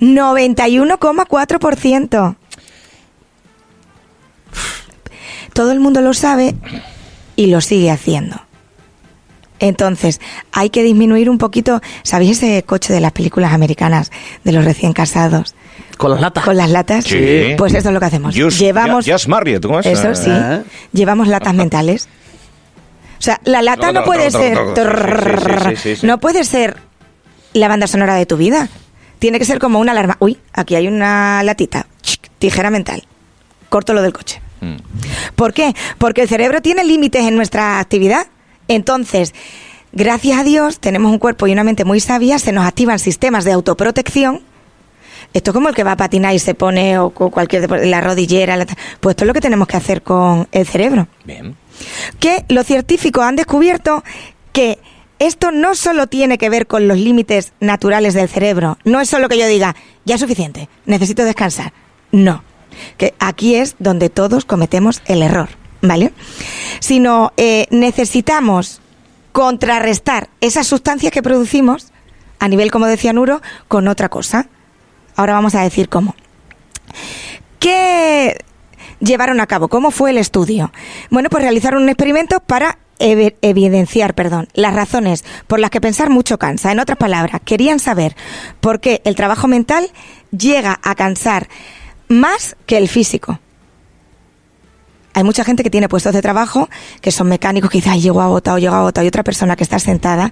Chu. 0.00 0.06
91,4%. 0.06 2.36
Todo 5.52 5.72
el 5.72 5.80
mundo 5.80 6.00
lo 6.00 6.14
sabe 6.14 6.54
y 7.36 7.46
lo 7.46 7.60
sigue 7.60 7.90
haciendo. 7.90 8.40
Entonces, 9.60 10.20
hay 10.52 10.70
que 10.70 10.84
disminuir 10.84 11.28
un 11.28 11.36
poquito, 11.38 11.80
¿sabéis 12.04 12.40
ese 12.42 12.62
coche 12.62 12.92
de 12.92 13.00
las 13.00 13.10
películas 13.10 13.52
americanas 13.52 14.12
de 14.44 14.52
los 14.52 14.64
recién 14.64 14.92
casados? 14.92 15.56
Con 15.96 16.12
las 16.12 16.20
latas. 16.20 16.44
Con 16.44 16.56
las 16.56 16.70
latas. 16.70 17.04
Sí. 17.04 17.54
Pues 17.58 17.74
eso 17.74 17.88
es 17.88 17.94
lo 17.94 17.98
que 17.98 18.06
hacemos. 18.06 18.36
Just- 18.36 18.60
Llevamos 18.60 19.04
Just 19.04 19.26
Marriott, 19.26 19.66
¿cómo 19.66 19.80
es? 19.80 19.86
Eso 19.86 20.14
sí. 20.14 20.30
¿Eh? 20.30 20.62
Llevamos 20.92 21.26
latas 21.26 21.54
mentales. 21.54 22.08
O 23.18 23.22
sea, 23.22 23.40
la 23.44 23.60
lata 23.62 23.90
no 23.90 24.04
puede 24.04 24.30
ser 24.30 24.56
no 26.04 26.20
puede 26.20 26.44
ser 26.44 26.76
la 27.52 27.66
banda 27.66 27.88
sonora 27.88 28.14
de 28.14 28.26
tu 28.26 28.36
vida. 28.36 28.68
Tiene 29.18 29.38
que 29.38 29.44
ser 29.44 29.58
como 29.58 29.78
una 29.80 29.92
alarma. 29.92 30.16
Uy, 30.20 30.38
aquí 30.52 30.74
hay 30.74 30.88
una 30.88 31.42
latita. 31.42 31.86
Tijera 32.38 32.70
mental. 32.70 33.04
Corto 33.68 33.92
lo 33.94 34.02
del 34.02 34.12
coche. 34.12 34.40
Mm. 34.60 34.76
¿Por 35.34 35.52
qué? 35.52 35.74
Porque 35.98 36.22
el 36.22 36.28
cerebro 36.28 36.62
tiene 36.62 36.84
límites 36.84 37.22
en 37.26 37.36
nuestra 37.36 37.80
actividad. 37.80 38.26
Entonces, 38.68 39.34
gracias 39.92 40.38
a 40.38 40.44
Dios, 40.44 40.78
tenemos 40.80 41.10
un 41.10 41.18
cuerpo 41.18 41.46
y 41.46 41.52
una 41.52 41.64
mente 41.64 41.84
muy 41.84 42.00
sabias, 42.00 42.42
se 42.42 42.52
nos 42.52 42.66
activan 42.66 42.98
sistemas 42.98 43.44
de 43.44 43.52
autoprotección. 43.52 44.42
Esto 45.34 45.50
es 45.50 45.54
como 45.54 45.68
el 45.68 45.74
que 45.74 45.84
va 45.84 45.92
a 45.92 45.96
patinar 45.96 46.34
y 46.34 46.38
se 46.38 46.54
pone 46.54 46.98
o 46.98 47.10
cu- 47.10 47.30
cualquier 47.30 47.68
la 47.86 48.00
rodillera, 48.00 48.56
la 48.56 48.66
pues 49.00 49.12
esto 49.12 49.24
es 49.24 49.26
lo 49.26 49.34
que 49.34 49.40
tenemos 49.40 49.68
que 49.68 49.76
hacer 49.76 50.02
con 50.02 50.48
el 50.52 50.66
cerebro 50.66 51.06
Bien. 51.24 51.54
que 52.18 52.44
los 52.48 52.64
científicos 52.66 53.24
han 53.24 53.36
descubierto 53.36 54.02
que 54.52 54.78
esto 55.18 55.50
no 55.50 55.74
solo 55.74 56.06
tiene 56.06 56.38
que 56.38 56.50
ver 56.50 56.66
con 56.66 56.88
los 56.88 56.98
límites 56.98 57.52
naturales 57.60 58.14
del 58.14 58.28
cerebro, 58.28 58.78
no 58.84 59.00
es 59.00 59.08
solo 59.08 59.28
que 59.28 59.38
yo 59.38 59.46
diga, 59.46 59.74
ya 60.04 60.14
es 60.14 60.20
suficiente, 60.20 60.68
necesito 60.86 61.24
descansar. 61.24 61.72
No, 62.12 62.42
que 62.96 63.14
aquí 63.18 63.56
es 63.56 63.76
donde 63.78 64.10
todos 64.10 64.44
cometemos 64.44 65.02
el 65.06 65.22
error, 65.22 65.48
¿vale? 65.82 66.12
Sino 66.80 67.32
eh, 67.36 67.66
necesitamos 67.70 68.80
contrarrestar 69.32 70.28
esas 70.40 70.66
sustancias 70.66 71.12
que 71.12 71.22
producimos 71.22 71.92
a 72.38 72.48
nivel, 72.48 72.70
como 72.70 72.86
de 72.86 72.96
cianuro, 72.96 73.42
con 73.66 73.88
otra 73.88 74.08
cosa. 74.08 74.48
Ahora 75.16 75.34
vamos 75.34 75.54
a 75.54 75.62
decir 75.62 75.88
cómo. 75.88 76.14
¿Qué 77.58 78.38
llevaron 79.00 79.40
a 79.40 79.46
cabo? 79.46 79.68
¿Cómo 79.68 79.90
fue 79.90 80.10
el 80.10 80.18
estudio? 80.18 80.72
Bueno, 81.10 81.28
pues 81.30 81.42
realizaron 81.42 81.82
un 81.82 81.88
experimento 81.88 82.40
para 82.40 82.78
evidenciar, 82.98 84.14
perdón, 84.14 84.48
las 84.54 84.74
razones 84.74 85.24
por 85.46 85.60
las 85.60 85.70
que 85.70 85.80
pensar 85.80 86.10
mucho 86.10 86.38
cansa. 86.38 86.72
En 86.72 86.80
otras 86.80 86.98
palabras, 86.98 87.40
querían 87.44 87.78
saber 87.78 88.16
por 88.60 88.80
qué 88.80 89.00
el 89.04 89.14
trabajo 89.14 89.48
mental 89.48 89.88
llega 90.36 90.78
a 90.82 90.94
cansar 90.94 91.48
más 92.08 92.56
que 92.66 92.76
el 92.78 92.88
físico. 92.88 93.38
Hay 95.14 95.24
mucha 95.24 95.42
gente 95.44 95.62
que 95.62 95.70
tiene 95.70 95.88
puestos 95.88 96.12
de 96.12 96.22
trabajo 96.22 96.68
que 97.00 97.10
son 97.10 97.28
mecánicos 97.28 97.70
que 97.70 97.78
dice, 97.78 97.90
ay, 97.90 98.00
llego 98.00 98.20
agotado, 98.20 98.58
llego 98.58 98.74
agotado, 98.74 99.04
y 99.04 99.08
otra 99.08 99.24
persona 99.24 99.56
que 99.56 99.64
está 99.64 99.78
sentada 99.78 100.30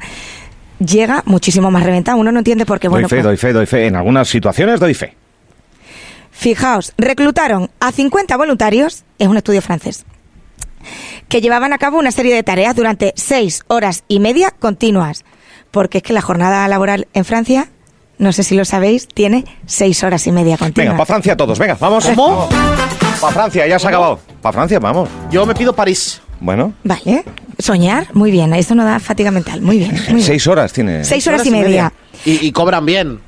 llega 0.78 1.23
muchísimo 1.26 1.70
más 1.70 1.82
reventada. 1.82 2.16
Uno 2.16 2.30
no 2.30 2.38
entiende 2.38 2.66
por 2.66 2.78
qué. 2.78 2.88
Bueno, 2.88 3.08
doy 3.08 3.18
fe, 3.18 3.23
pues- 3.23 3.25
doy 3.25 3.37
fe, 3.37 3.52
doy 3.52 3.66
fe. 3.66 3.87
En 3.87 3.96
algunas 3.96 4.28
situaciones 4.28 4.78
doy 4.78 4.94
fe. 4.94 5.14
Fijaos, 6.30 6.92
reclutaron 6.99 7.70
a 7.80 7.90
50 7.92 8.37
voluntarios, 8.37 9.04
es 9.18 9.26
un 9.26 9.38
estudio 9.38 9.62
francés, 9.62 10.04
que 11.28 11.40
llevaban 11.40 11.73
a 11.73 11.78
cabo 11.78 11.99
una 11.99 12.11
serie 12.12 12.35
de 12.35 12.42
tareas 12.42 12.75
durante 12.76 13.12
seis 13.16 13.62
horas 13.68 14.04
y 14.09 14.21
media 14.21 14.50
continuas. 14.50 15.25
Porque 15.71 15.99
es 15.99 16.04
que 16.04 16.12
la 16.12 16.23
jornada 16.23 16.66
laboral 16.68 17.09
en 17.12 17.25
Francia, 17.25 17.68
no 18.18 18.33
sé 18.33 18.42
si 18.45 18.54
lo 18.54 18.64
sabéis, 18.64 19.09
tiene 19.09 19.45
seis 19.66 20.02
horas 20.04 20.26
y 20.26 20.33
media 20.33 20.52
Venga, 20.54 20.59
continuas. 20.66 20.95
para 20.95 21.06
Francia 21.06 21.37
todos, 21.37 21.59
venga, 21.59 21.76
vamos. 21.80 22.04
¿Cómo? 22.06 22.49
Para 23.21 23.33
Francia, 23.33 23.66
ya 23.66 23.78
se 23.78 23.87
ha 23.87 23.90
acabado. 23.90 24.21
Para 24.40 24.52
Francia, 24.52 24.78
vamos. 24.78 25.09
Yo 25.30 25.45
me 25.47 25.54
pido 25.54 25.75
París. 25.75 26.21
Bueno, 26.38 26.75
Vale, 26.85 27.25
soñar, 27.59 28.09
muy 28.12 28.30
bien, 28.30 28.52
eso 28.52 28.75
no 28.75 28.85
da 28.85 29.00
fatiga 29.00 29.30
mental, 29.30 29.62
muy 29.62 29.78
bien. 29.78 29.92
muy 29.92 30.00
bien. 30.16 30.23
seis 30.23 30.47
horas 30.47 30.71
tiene. 30.73 31.02
Seis 31.02 31.26
horas 31.26 31.45
y 31.47 31.50
media. 31.50 31.90
Y, 32.26 32.47
y 32.47 32.52
cobran 32.52 32.85
bien. 32.85 33.21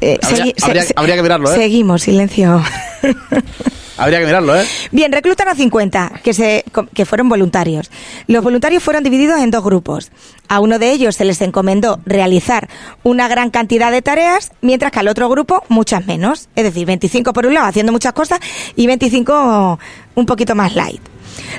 Eh, 0.00 0.18
Habría- 0.62 0.84
habría 0.96 1.14
que 1.16 1.22
mirarlo, 1.22 1.52
¿eh? 1.52 1.56
Seguimos, 1.56 2.02
silencio. 2.02 2.62
Habría 4.00 4.18
que 4.18 4.24
mirarlo, 4.24 4.56
¿eh? 4.56 4.66
Bien, 4.92 5.12
reclutan 5.12 5.48
a 5.48 5.54
50 5.54 6.20
que, 6.24 6.32
se, 6.32 6.64
que 6.94 7.04
fueron 7.04 7.28
voluntarios. 7.28 7.90
Los 8.26 8.42
voluntarios 8.42 8.82
fueron 8.82 9.04
divididos 9.04 9.38
en 9.40 9.50
dos 9.50 9.62
grupos. 9.62 10.10
A 10.48 10.60
uno 10.60 10.78
de 10.78 10.90
ellos 10.90 11.16
se 11.16 11.26
les 11.26 11.42
encomendó 11.42 12.00
realizar 12.06 12.70
una 13.02 13.28
gran 13.28 13.50
cantidad 13.50 13.92
de 13.92 14.00
tareas, 14.00 14.52
mientras 14.62 14.90
que 14.90 15.00
al 15.00 15.08
otro 15.08 15.28
grupo 15.28 15.64
muchas 15.68 16.06
menos. 16.06 16.48
Es 16.56 16.64
decir, 16.64 16.86
25 16.86 17.34
por 17.34 17.44
un 17.44 17.52
lado 17.52 17.66
haciendo 17.66 17.92
muchas 17.92 18.14
cosas 18.14 18.40
y 18.74 18.86
25 18.86 19.78
un 20.14 20.26
poquito 20.26 20.54
más 20.54 20.74
light. 20.74 21.02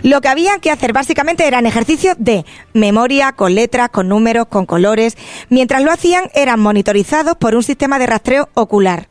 Lo 0.01 0.19
que 0.19 0.27
había 0.27 0.57
que 0.57 0.71
hacer 0.71 0.93
básicamente 0.93 1.45
eran 1.45 1.67
ejercicios 1.67 2.15
de 2.17 2.43
memoria, 2.73 3.33
con 3.33 3.53
letras, 3.53 3.89
con 3.89 4.07
números, 4.07 4.47
con 4.47 4.65
colores. 4.65 5.15
Mientras 5.49 5.83
lo 5.83 5.91
hacían 5.91 6.23
eran 6.33 6.59
monitorizados 6.59 7.37
por 7.37 7.53
un 7.53 7.61
sistema 7.61 7.99
de 7.99 8.07
rastreo 8.07 8.49
ocular 8.55 9.10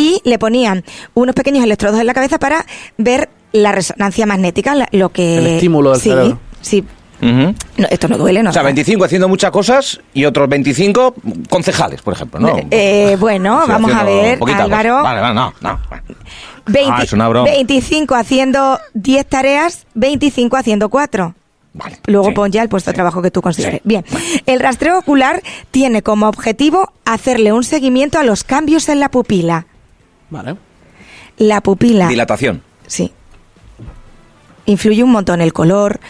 y 0.00 0.20
le 0.24 0.38
ponían 0.38 0.82
unos 1.14 1.34
pequeños 1.34 1.62
electrodos 1.62 2.00
en 2.00 2.06
la 2.06 2.14
cabeza 2.14 2.38
para 2.38 2.64
ver 2.96 3.28
la 3.52 3.72
resonancia 3.72 4.24
magnética, 4.26 4.74
la- 4.74 4.88
lo 4.92 5.10
que... 5.10 5.36
El 5.38 5.46
estímulo 5.46 5.90
del 5.92 6.00
sí, 6.00 6.08
cerebro. 6.08 6.38
Sí. 6.62 6.84
No, 7.20 7.54
esto 7.90 8.08
no 8.08 8.16
duele, 8.16 8.42
¿no? 8.42 8.48
O 8.48 8.52
sea, 8.52 8.62
25 8.62 9.04
haciendo 9.04 9.28
muchas 9.28 9.50
cosas 9.50 10.00
y 10.14 10.24
otros 10.24 10.48
25 10.48 11.14
concejales, 11.50 12.00
por 12.00 12.14
ejemplo, 12.14 12.40
¿no? 12.40 12.56
Eh, 12.70 13.18
bueno, 13.20 13.60
Sí, 13.66 13.70
vamos 13.70 13.92
a 13.92 14.04
ver, 14.04 14.38
poquita. 14.38 14.62
Álvaro. 14.62 15.02
Vale, 15.02 15.20
vale, 15.20 15.34
no, 15.34 15.52
no. 15.60 15.78
20 16.66 16.90
Ah, 16.90 17.02
es 17.02 17.12
una 17.12 17.28
broma. 17.28 17.44
25 17.50 18.14
haciendo 18.14 18.78
10 18.94 19.26
tareas, 19.26 19.86
25 19.94 20.56
haciendo 20.56 20.88
4. 20.88 21.34
Vale, 21.74 21.98
Luego 22.06 22.28
sí, 22.28 22.32
pon 22.34 22.50
ya 22.50 22.62
el 22.62 22.68
puesto 22.70 22.90
de 22.90 22.94
trabajo 22.94 23.20
que 23.20 23.30
tú 23.30 23.42
consideres. 23.42 23.76
Sí. 23.76 23.80
Bien, 23.84 24.02
el 24.46 24.58
rastreo 24.58 24.98
ocular 24.98 25.42
tiene 25.70 26.02
como 26.02 26.26
objetivo 26.26 26.92
hacerle 27.04 27.52
un 27.52 27.64
seguimiento 27.64 28.18
a 28.18 28.24
los 28.24 28.44
cambios 28.44 28.88
en 28.88 28.98
la 28.98 29.10
pupila. 29.10 29.66
Vale. 30.30 30.56
La 31.38 31.60
pupila. 31.60 32.08
Dilatación. 32.08 32.62
Sí. 32.86 33.12
Influye 34.66 35.02
un 35.02 35.10
montón 35.10 35.40
el 35.40 35.52
color, 35.52 36.00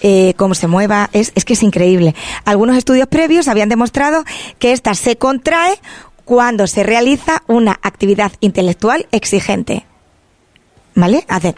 eh, 0.00 0.34
cómo 0.36 0.54
se 0.54 0.66
mueva, 0.66 1.08
es, 1.12 1.32
es 1.34 1.44
que 1.44 1.52
es 1.52 1.62
increíble. 1.62 2.14
Algunos 2.44 2.76
estudios 2.76 3.06
previos 3.06 3.48
habían 3.48 3.68
demostrado 3.68 4.24
que 4.58 4.72
ésta 4.72 4.94
se 4.94 5.16
contrae 5.16 5.74
cuando 6.24 6.66
se 6.66 6.82
realiza 6.82 7.42
una 7.46 7.78
actividad 7.82 8.32
intelectual 8.40 9.06
exigente. 9.12 9.84
¿Vale? 10.94 11.24
Hace 11.28 11.54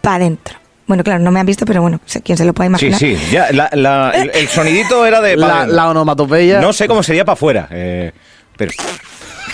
para 0.00 0.16
adentro. 0.16 0.56
Bueno, 0.86 1.02
claro, 1.02 1.18
no 1.22 1.30
me 1.32 1.40
han 1.40 1.46
visto, 1.46 1.66
pero 1.66 1.82
bueno, 1.82 2.00
quién 2.24 2.38
se 2.38 2.44
lo 2.44 2.54
puede 2.54 2.68
Sí, 2.78 2.86
imaginar. 2.86 2.98
sí. 3.00 3.16
Ya, 3.32 3.50
la- 3.52 3.68
la- 3.72 4.10
el, 4.12 4.30
el 4.32 4.48
sonidito 4.48 5.04
era 5.04 5.20
de. 5.20 5.36
La, 5.36 5.66
la 5.66 5.88
onomatopeya. 5.90 6.60
No 6.60 6.72
sé 6.72 6.86
cómo 6.86 7.02
sería 7.02 7.24
para 7.24 7.34
afuera, 7.34 7.68
eh, 7.72 8.12
pero. 8.56 8.70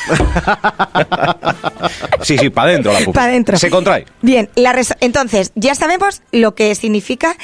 sí, 2.22 2.38
sí, 2.38 2.50
para 2.50 2.70
adentro 2.70 2.92
la 2.92 2.98
pupila. 2.98 3.12
Para 3.14 3.26
adentro. 3.32 3.58
Se 3.58 3.70
contrae. 3.70 4.06
Bien, 4.20 4.48
la 4.54 4.72
entonces 5.00 5.52
ya 5.54 5.74
sabemos 5.74 6.22
lo 6.32 6.54
que 6.54 6.74
significa 6.74 7.36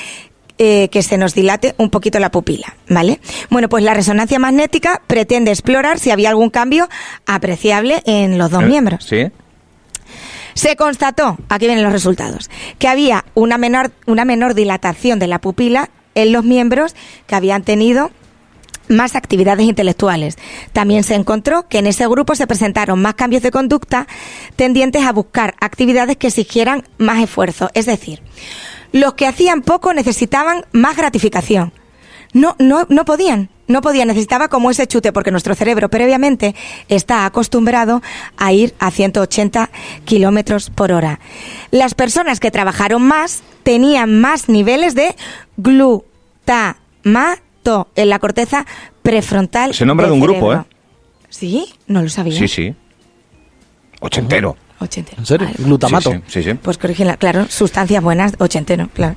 eh, 0.59 0.89
que 0.91 1.03
se 1.03 1.19
nos 1.19 1.35
dilate 1.35 1.75
un 1.79 1.91
poquito 1.91 2.19
la 2.19 2.31
pupila, 2.31 2.75
¿vale? 2.89 3.21
Bueno, 3.49 3.69
pues 3.69 3.85
la 3.85 3.95
resonancia 3.95 4.39
magnética 4.41 5.03
pretende 5.07 5.53
explorar 5.53 5.99
si 6.01 6.11
había 6.11 6.31
algún 6.31 6.51
cambio 6.51 6.89
apreciable 7.27 8.03
en 8.07 8.39
los 8.39 8.51
dos 8.51 8.65
Eh, 8.65 8.67
miembros. 8.67 9.05
Sí. 9.05 9.27
Se 10.55 10.75
constató, 10.75 11.39
aquí 11.49 11.67
vienen 11.67 11.85
los 11.85 11.93
resultados, 11.93 12.51
que 12.81 12.89
había 12.89 13.25
una 13.35 13.59
menor, 13.59 13.93
una 14.07 14.25
menor 14.25 14.55
dilatación 14.55 15.21
de 15.21 15.29
la 15.29 15.41
pupila 15.41 15.91
en 16.17 16.33
los 16.33 16.43
miembros 16.43 16.97
que 17.29 17.37
habían 17.37 17.63
tenido 17.63 18.11
más 18.89 19.17
actividades 19.17 19.67
intelectuales. 19.67 20.37
También 20.73 21.05
se 21.05 21.15
encontró 21.15 21.69
que 21.69 21.79
en 21.79 21.87
ese 21.87 22.07
grupo 22.09 22.35
se 22.35 22.47
presentaron 22.47 23.01
más 23.01 23.15
cambios 23.15 23.43
de 23.43 23.51
conducta 23.51 24.07
tendientes 24.57 25.05
a 25.05 25.13
buscar 25.13 25.55
actividades 25.61 26.17
que 26.17 26.29
exigieran 26.29 26.85
más 26.99 27.23
esfuerzo. 27.23 27.71
Es 27.75 27.87
decir, 27.87 28.23
los 28.93 29.15
que 29.15 29.27
hacían 29.27 29.63
poco 29.63 29.93
necesitaban 29.93 30.65
más 30.73 30.97
gratificación. 30.97 31.73
No, 32.35 32.57
no, 32.59 32.87
no 32.91 33.05
podían, 33.07 33.49
no 33.69 33.81
podían, 33.81 34.09
necesitaba 34.09 34.49
como 34.49 34.71
ese 34.71 34.87
chute, 34.87 35.13
porque 35.13 35.31
nuestro 35.31 35.55
cerebro 35.55 35.89
previamente 35.89 36.55
está 36.89 37.25
acostumbrado 37.25 38.03
a 38.37 38.53
ir 38.53 38.75
a 38.79 38.91
180 38.91 39.71
kilómetros 40.05 40.69
por 40.71 40.93
hora. 40.93 41.21
Las 41.71 41.95
personas 41.95 42.39
que 42.39 42.51
trabajaron 42.51 43.03
más 43.03 43.43
tenían 43.63 44.21
más 44.21 44.49
niveles 44.49 44.95
de 44.95 45.17
glutamato 45.57 46.79
en 47.97 48.09
la 48.09 48.19
corteza 48.19 48.67
prefrontal. 49.03 49.75
Se 49.75 49.87
nombra 49.87 50.07
de 50.07 50.13
un 50.13 50.21
grupo. 50.21 50.53
¿eh? 50.53 50.63
¿Sí? 51.29 51.67
No 51.87 52.03
lo 52.03 52.09
sabía. 52.09 52.39
Sí, 52.39 52.49
sí. 52.49 52.75
Ochentero. 54.01 54.57
Ochentero. 54.81 55.19
¿En 55.19 55.27
serio? 55.27 55.47
Vale. 55.49 55.59
Glutamato. 55.59 56.13
Sí, 56.13 56.17
sí, 56.27 56.43
sí, 56.43 56.51
sí. 56.51 56.55
Pues 56.55 56.79
corrígela, 56.79 57.17
claro, 57.17 57.47
sustancias 57.49 58.03
buenas, 58.03 58.35
ochentero, 58.39 58.89
claro. 58.95 59.17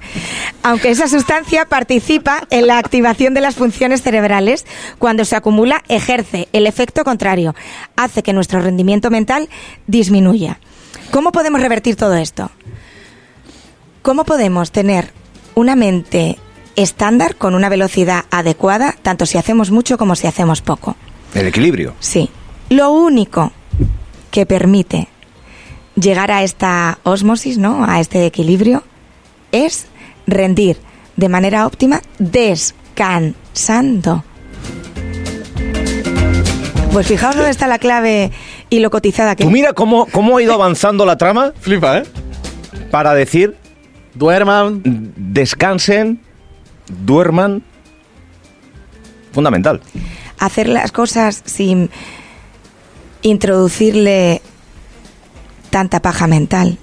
Aunque 0.63 0.89
esa 0.89 1.07
sustancia 1.07 1.65
participa 1.65 2.47
en 2.49 2.65
la 2.65 2.79
activación 2.79 3.35
de 3.35 3.41
las 3.41 3.55
funciones 3.55 4.01
cerebrales, 4.01 4.65
cuando 4.97 5.23
se 5.23 5.35
acumula 5.35 5.83
ejerce 5.87 6.47
el 6.51 6.65
efecto 6.65 7.03
contrario, 7.03 7.53
hace 7.95 8.23
que 8.23 8.33
nuestro 8.33 8.59
rendimiento 8.59 9.11
mental 9.11 9.49
disminuya. 9.85 10.59
¿Cómo 11.11 11.31
podemos 11.31 11.61
revertir 11.61 11.95
todo 11.95 12.15
esto? 12.15 12.49
¿Cómo 14.01 14.23
podemos 14.25 14.71
tener 14.71 15.13
una 15.53 15.75
mente 15.75 16.39
estándar 16.75 17.35
con 17.35 17.55
una 17.55 17.69
velocidad 17.69 18.25
adecuada, 18.31 18.95
tanto 19.01 19.25
si 19.25 19.37
hacemos 19.37 19.71
mucho 19.71 19.97
como 19.97 20.15
si 20.15 20.27
hacemos 20.27 20.61
poco? 20.61 20.95
El 21.33 21.47
equilibrio. 21.47 21.93
Sí. 21.99 22.29
Lo 22.69 22.91
único 22.91 23.51
que 24.31 24.45
permite 24.45 25.07
llegar 25.95 26.31
a 26.31 26.43
esta 26.43 26.99
osmosis, 27.03 27.57
¿no? 27.57 27.85
A 27.85 27.99
este 27.99 28.25
equilibrio, 28.25 28.83
es 29.51 29.87
rendir 30.27 30.77
de 31.17 31.29
manera 31.29 31.65
óptima 31.65 32.01
descansando. 32.19 34.23
Pues 36.91 37.07
fijaos 37.07 37.35
dónde 37.35 37.51
está 37.51 37.67
la 37.67 37.79
clave 37.79 38.31
Y 38.69 38.79
lo 38.79 38.89
cotizada 38.89 39.37
que 39.37 39.45
Tú 39.45 39.49
mira 39.49 39.71
cómo, 39.71 40.07
cómo 40.07 40.37
ha 40.37 40.43
ido 40.43 40.53
avanzando 40.53 41.05
la 41.05 41.17
trama 41.17 41.53
Flipa, 41.57 41.99
¿eh? 41.99 42.03
para 42.91 43.13
decir 43.13 43.55
Duerman. 44.13 44.81
descansen, 45.15 46.19
duerman. 47.05 47.63
Fundamental. 49.31 49.81
hacer 50.39 50.67
las 50.67 50.91
cosas 50.91 51.41
sin 51.45 51.89
introducirle 53.21 54.41
tanta 55.69 56.01
paja 56.01 56.27
mental, 56.27 56.77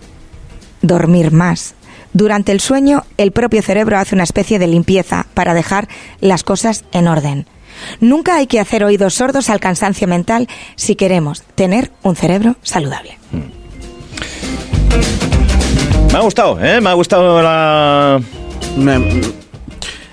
dormir 0.80 1.30
más. 1.32 1.74
Durante 2.14 2.52
el 2.52 2.60
sueño, 2.60 3.04
el 3.18 3.32
propio 3.32 3.60
cerebro 3.62 3.98
hace 3.98 4.14
una 4.14 4.24
especie 4.24 4.58
de 4.58 4.66
limpieza 4.66 5.26
para 5.34 5.52
dejar 5.54 5.88
las 6.20 6.42
cosas 6.42 6.84
en 6.92 7.06
orden. 7.06 7.46
Nunca 8.00 8.36
hay 8.36 8.46
que 8.46 8.60
hacer 8.60 8.82
oídos 8.82 9.14
sordos 9.14 9.50
al 9.50 9.60
cansancio 9.60 10.08
mental 10.08 10.48
si 10.74 10.96
queremos 10.96 11.42
tener 11.54 11.92
un 12.02 12.16
cerebro 12.16 12.56
saludable. 12.62 13.18
Me 16.12 16.18
ha 16.18 16.22
gustado, 16.22 16.58
¿eh? 16.64 16.80
Me 16.80 16.88
ha 16.88 16.94
gustado 16.94 17.42
la- 17.42 18.20
Me- 18.76 19.20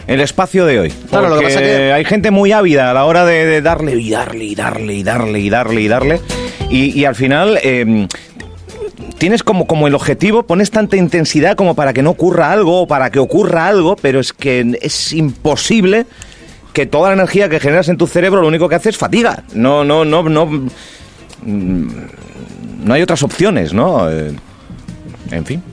el 0.07 0.21
espacio 0.21 0.65
de 0.65 0.79
hoy. 0.79 0.93
Claro, 1.09 1.29
lo 1.29 1.37
que 1.39 1.43
pasa 1.45 1.59
que- 1.59 1.91
hay 1.93 2.05
gente 2.05 2.31
muy 2.31 2.51
ávida 2.51 2.91
a 2.91 2.93
la 2.93 3.05
hora 3.05 3.25
de, 3.25 3.45
de 3.45 3.61
darle 3.61 3.95
y 3.95 4.09
darle 4.09 4.43
y 4.45 4.55
darle 4.55 4.93
y 4.93 5.03
darle 5.03 5.39
y 5.39 5.49
darle 5.49 5.81
y 5.81 5.87
darle. 5.87 6.21
Y, 6.69 6.99
y 6.99 7.05
al 7.05 7.15
final 7.15 7.59
eh, 7.63 8.07
tienes 9.17 9.43
como, 9.43 9.65
como 9.67 9.87
el 9.87 9.95
objetivo, 9.95 10.43
pones 10.43 10.71
tanta 10.71 10.97
intensidad 10.97 11.55
como 11.55 11.75
para 11.75 11.93
que 11.93 12.01
no 12.03 12.11
ocurra 12.11 12.51
algo 12.51 12.81
o 12.81 12.87
para 12.87 13.09
que 13.11 13.19
ocurra 13.19 13.67
algo, 13.67 13.95
pero 13.95 14.19
es 14.19 14.33
que 14.33 14.77
es 14.81 15.13
imposible 15.13 16.05
que 16.73 16.85
toda 16.85 17.09
la 17.09 17.13
energía 17.13 17.47
que 17.49 17.59
generas 17.59 17.87
en 17.89 17.97
tu 17.97 18.05
cerebro 18.07 18.41
lo 18.41 18.47
único 18.47 18.67
que 18.67 18.75
hace 18.75 18.89
es 18.89 18.97
fatiga. 18.97 19.43
No, 19.53 19.83
no, 19.85 20.03
no, 20.05 20.23
no. 20.23 20.45
mm, 20.45 21.87
No 22.83 22.93
hay 22.93 23.01
otras 23.01 23.23
opciones, 23.23 23.73
¿no? 23.73 24.09
Eh, 24.11 24.33
en 25.31 25.45
fin. 25.45 25.63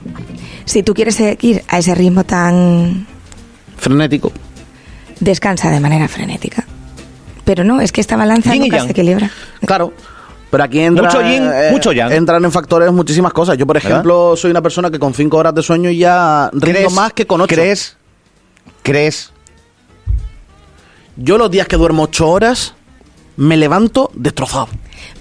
Si 0.65 0.81
tú 0.81 0.93
quieres 0.93 1.15
seguir 1.15 1.61
a 1.67 1.79
ese 1.79 1.93
ritmo 1.93 2.23
tan 2.23 3.05
frenético. 3.83 4.31
descansa 5.19 5.69
de 5.69 5.79
manera 5.79 6.07
frenética. 6.07 6.65
Pero 7.45 7.63
no, 7.63 7.81
es 7.81 7.91
que 7.91 8.01
esta 8.01 8.15
balanza 8.15 8.55
nunca 8.55 8.79
se 8.83 8.91
equilibra. 8.91 9.29
Claro. 9.65 9.93
Pero 10.49 10.63
aquí 10.63 10.79
entra, 10.79 11.05
Mucho 11.05 11.21
yin, 11.21 11.43
mucho 11.71 11.91
yang. 11.91 12.11
entran 12.11 12.43
en 12.45 12.51
factores 12.51 12.91
muchísimas 12.91 13.33
cosas. 13.33 13.57
Yo, 13.57 13.65
por 13.65 13.75
¿Verdad? 13.75 13.91
ejemplo, 13.91 14.35
soy 14.37 14.51
una 14.51 14.61
persona 14.61 14.91
que 14.91 14.99
con 14.99 15.13
cinco 15.13 15.37
horas 15.37 15.53
de 15.55 15.63
sueño 15.63 15.89
ya 15.89 16.49
rindo 16.53 16.89
más 16.91 17.11
que 17.13 17.25
con 17.25 17.41
ocho. 17.41 17.55
¿Crees? 17.55 17.97
¿Crees? 18.83 19.31
Yo 21.15 21.37
los 21.37 21.49
días 21.51 21.67
que 21.67 21.75
duermo 21.75 22.03
ocho 22.03 22.29
horas 22.29 22.73
me 23.37 23.57
levanto 23.57 24.11
destrozado. 24.13 24.67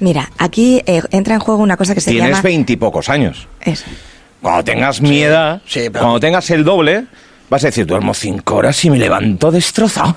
Mira, 0.00 0.30
aquí 0.38 0.82
eh, 0.86 1.02
entra 1.10 1.34
en 1.34 1.40
juego 1.40 1.62
una 1.62 1.76
cosa 1.76 1.94
que 1.94 2.00
se 2.00 2.10
Tienes 2.10 2.30
llama... 2.30 2.42
veintipocos 2.42 3.08
años. 3.08 3.46
Eso. 3.60 3.84
Cuando 4.40 4.64
tengas 4.64 5.00
mi 5.00 5.22
edad, 5.22 5.62
sí, 5.66 5.80
pero- 5.90 6.00
cuando 6.00 6.20
tengas 6.20 6.50
el 6.50 6.64
doble, 6.64 7.06
vas 7.52 7.62
a 7.64 7.66
decir, 7.68 7.86
duermo 7.86 8.14
cinco 8.14 8.56
horas 8.56 8.82
y 8.84 8.90
me 8.90 8.98
levanto 8.98 9.50
destrozado. 9.50 10.16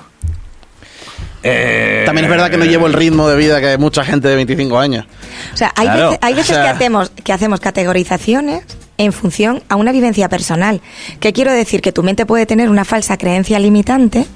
Eh, 1.42 2.02
También 2.06 2.24
es 2.24 2.30
verdad 2.30 2.50
que 2.50 2.56
no 2.56 2.64
llevo 2.64 2.86
el 2.88 2.92
ritmo 2.94 3.28
de 3.28 3.36
vida 3.36 3.60
que 3.60 3.68
hay 3.68 3.78
mucha 3.78 4.02
gente 4.04 4.26
de 4.26 4.34
25 4.34 4.78
años. 4.78 5.04
O 5.52 5.56
sea, 5.56 5.72
hay 5.76 5.86
Claro. 5.86 6.06
veces, 6.10 6.18
hay 6.22 6.34
veces 6.34 6.50
O 6.50 6.54
sea- 6.54 6.62
que, 6.64 6.68
hacemos, 6.70 7.10
que 7.10 7.32
hacemos 7.32 7.60
categorizaciones 7.60 8.64
en 8.98 9.12
función 9.12 9.62
a 9.68 9.76
una 9.76 9.92
vivencia 9.92 10.28
personal. 10.28 10.80
Que 11.20 11.32
quiero 11.32 11.52
decir 11.52 11.82
que 11.82 11.92
tu 11.92 12.02
mente 12.02 12.26
puede 12.26 12.46
tener 12.46 12.68
una 12.70 12.84
falsa 12.84 13.16
creencia 13.18 13.58
limitante 13.60 14.26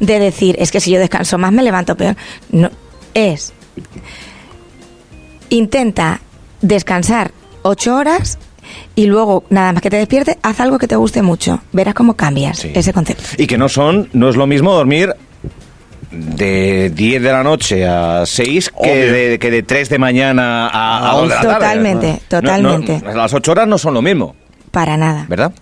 de 0.00 0.18
decir, 0.18 0.56
es 0.58 0.72
que 0.72 0.80
si 0.80 0.90
yo 0.90 0.98
descanso 0.98 1.38
más 1.38 1.52
me 1.52 1.62
levanto 1.62 1.94
peor. 1.94 2.16
No, 2.50 2.70
es. 3.14 3.52
Intenta 5.50 6.20
descansar 6.62 7.30
ocho 7.62 7.94
horas 7.94 8.38
y 8.94 9.06
luego, 9.06 9.44
nada 9.50 9.72
más 9.72 9.82
que 9.82 9.90
te 9.90 9.96
despiertes, 9.96 10.36
haz 10.42 10.60
algo 10.60 10.78
que 10.78 10.88
te 10.88 10.96
guste 10.96 11.22
mucho. 11.22 11.60
Verás 11.72 11.94
cómo 11.94 12.14
cambias 12.14 12.58
Sí. 12.58 12.72
ese 12.74 12.92
concepto. 12.92 13.24
Y 13.38 13.46
que 13.46 13.58
no 13.58 13.68
son, 13.68 14.08
no 14.12 14.28
es 14.28 14.36
lo 14.36 14.46
mismo 14.46 14.72
dormir 14.72 15.14
de 16.10 16.90
10 16.94 17.22
de 17.22 17.32
la 17.32 17.42
noche 17.42 17.86
a 17.86 18.24
6 18.24 18.72
que 18.82 18.96
de, 19.10 19.38
que 19.38 19.50
de 19.50 19.62
3 19.62 19.88
de 19.88 19.98
mañana 19.98 20.68
a, 20.68 21.10
a 21.10 21.14
2 21.16 21.22
de 21.22 21.28
la 21.28 21.40
tarde. 21.42 21.54
Totalmente, 21.54 22.06
No, 22.06 22.12
no, 22.12 22.18
totalmente. 22.28 23.02
las 23.14 23.34
8 23.34 23.52
horas 23.52 23.68
no 23.68 23.76
son 23.78 23.94
lo 23.94 24.02
mismo, 24.02 24.34
Para 24.70 24.96
nada. 24.96 25.26
¿verdad? 25.28 25.52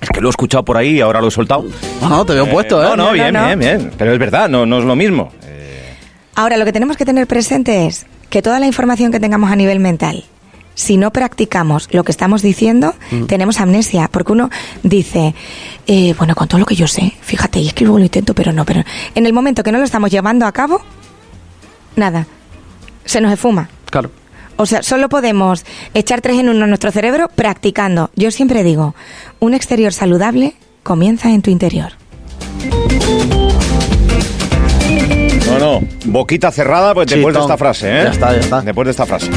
Es 0.00 0.10
que 0.10 0.20
lo 0.20 0.28
he 0.28 0.30
escuchado 0.30 0.64
por 0.64 0.76
ahí 0.76 0.96
y 0.96 1.00
ahora 1.00 1.20
lo 1.20 1.28
he 1.28 1.30
soltado. 1.30 1.64
No, 2.02 2.08
no, 2.08 2.26
te 2.26 2.34
veo 2.34 2.50
puesto, 2.50 2.82
¿eh? 2.82 2.84
No, 2.84 2.90
no, 2.90 2.96
No, 2.96 3.04
no, 3.08 3.12
bien, 3.12 3.32
no. 3.32 3.46
bien, 3.46 3.58
bien. 3.58 3.90
Pero 3.96 4.12
es 4.12 4.18
verdad, 4.18 4.48
no, 4.48 4.66
no 4.66 4.78
es 4.78 4.84
lo 4.84 4.94
mismo. 4.94 5.32
Ahora, 6.34 6.58
lo 6.58 6.66
que 6.66 6.72
tenemos 6.72 6.98
que 6.98 7.06
tener 7.06 7.26
presente 7.26 7.86
es 7.86 8.04
que 8.28 8.42
toda 8.42 8.60
la 8.60 8.66
información 8.66 9.10
que 9.10 9.18
tengamos 9.20 9.50
a 9.50 9.56
nivel 9.56 9.80
mental, 9.80 10.24
si 10.76 10.98
no 10.98 11.10
practicamos 11.10 11.88
lo 11.90 12.04
que 12.04 12.12
estamos 12.12 12.42
diciendo, 12.42 12.94
tenemos 13.26 13.58
amnesia. 13.60 14.08
Porque 14.12 14.32
uno 14.32 14.50
dice, 14.84 15.34
eh, 15.86 16.14
bueno, 16.16 16.36
con 16.36 16.46
todo 16.46 16.60
lo 16.60 16.66
que 16.66 16.76
yo 16.76 16.86
sé, 16.86 17.14
fíjate, 17.22 17.58
y 17.58 17.68
es 17.68 17.74
que 17.74 17.84
luego 17.84 17.98
lo 17.98 18.04
intento, 18.04 18.34
pero 18.34 18.52
no, 18.52 18.64
pero 18.64 18.84
en 19.14 19.26
el 19.26 19.32
momento 19.32 19.64
que 19.64 19.72
no 19.72 19.78
lo 19.78 19.84
estamos 19.84 20.10
llevando 20.10 20.46
a 20.46 20.52
cabo, 20.52 20.82
nada, 21.96 22.26
se 23.04 23.20
nos 23.20 23.32
esfuma. 23.32 23.68
Claro. 23.90 24.10
O 24.56 24.66
sea, 24.66 24.82
solo 24.82 25.08
podemos 25.08 25.64
echar 25.94 26.20
tres 26.20 26.38
en 26.38 26.48
uno 26.48 26.64
en 26.64 26.70
nuestro 26.70 26.92
cerebro 26.92 27.28
practicando. 27.28 28.10
Yo 28.14 28.30
siempre 28.30 28.62
digo, 28.62 28.94
un 29.40 29.54
exterior 29.54 29.92
saludable 29.92 30.54
comienza 30.82 31.30
en 31.30 31.42
tu 31.42 31.50
interior. 31.50 31.92
No, 35.58 35.80
no, 35.80 35.86
boquita 36.06 36.50
cerrada 36.50 36.94
pues 36.94 37.08
Sí, 37.08 37.16
después 37.16 37.34
de 37.34 37.40
esta 37.40 37.56
frase, 37.56 37.88
¿eh? 37.88 38.02
Ya 38.04 38.10
está, 38.10 38.32
ya 38.32 38.40
está. 38.40 38.60
Después 38.62 38.86
de 38.86 38.90
esta 38.90 39.06
frase. 39.06 39.30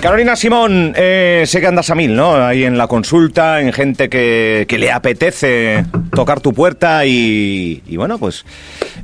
Carolina 0.00 0.36
Simón, 0.36 0.94
eh, 0.96 1.44
sé 1.46 1.60
que 1.60 1.66
andas 1.66 1.90
a 1.90 1.94
mil, 1.94 2.14
¿no? 2.14 2.34
Ahí 2.34 2.64
en 2.64 2.78
la 2.78 2.86
consulta, 2.86 3.60
en 3.60 3.72
gente 3.72 4.08
que, 4.08 4.64
que 4.68 4.78
le 4.78 4.90
apetece 4.90 5.84
tocar 6.14 6.40
tu 6.40 6.52
puerta 6.52 7.04
y, 7.06 7.82
y 7.86 7.96
bueno, 7.96 8.18
pues 8.18 8.44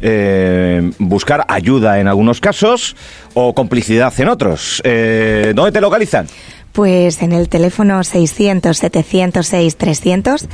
eh, 0.00 0.90
buscar 0.98 1.44
ayuda 1.48 2.00
en 2.00 2.08
algunos 2.08 2.40
casos 2.40 2.96
o 3.34 3.54
complicidad 3.54 4.12
en 4.18 4.28
otros. 4.28 4.80
Eh, 4.84 5.52
¿Dónde 5.54 5.72
te 5.72 5.80
localizan? 5.80 6.26
Pues 6.72 7.22
en 7.22 7.32
el 7.32 7.48
teléfono 7.48 8.00
600-706-300. 8.00 10.46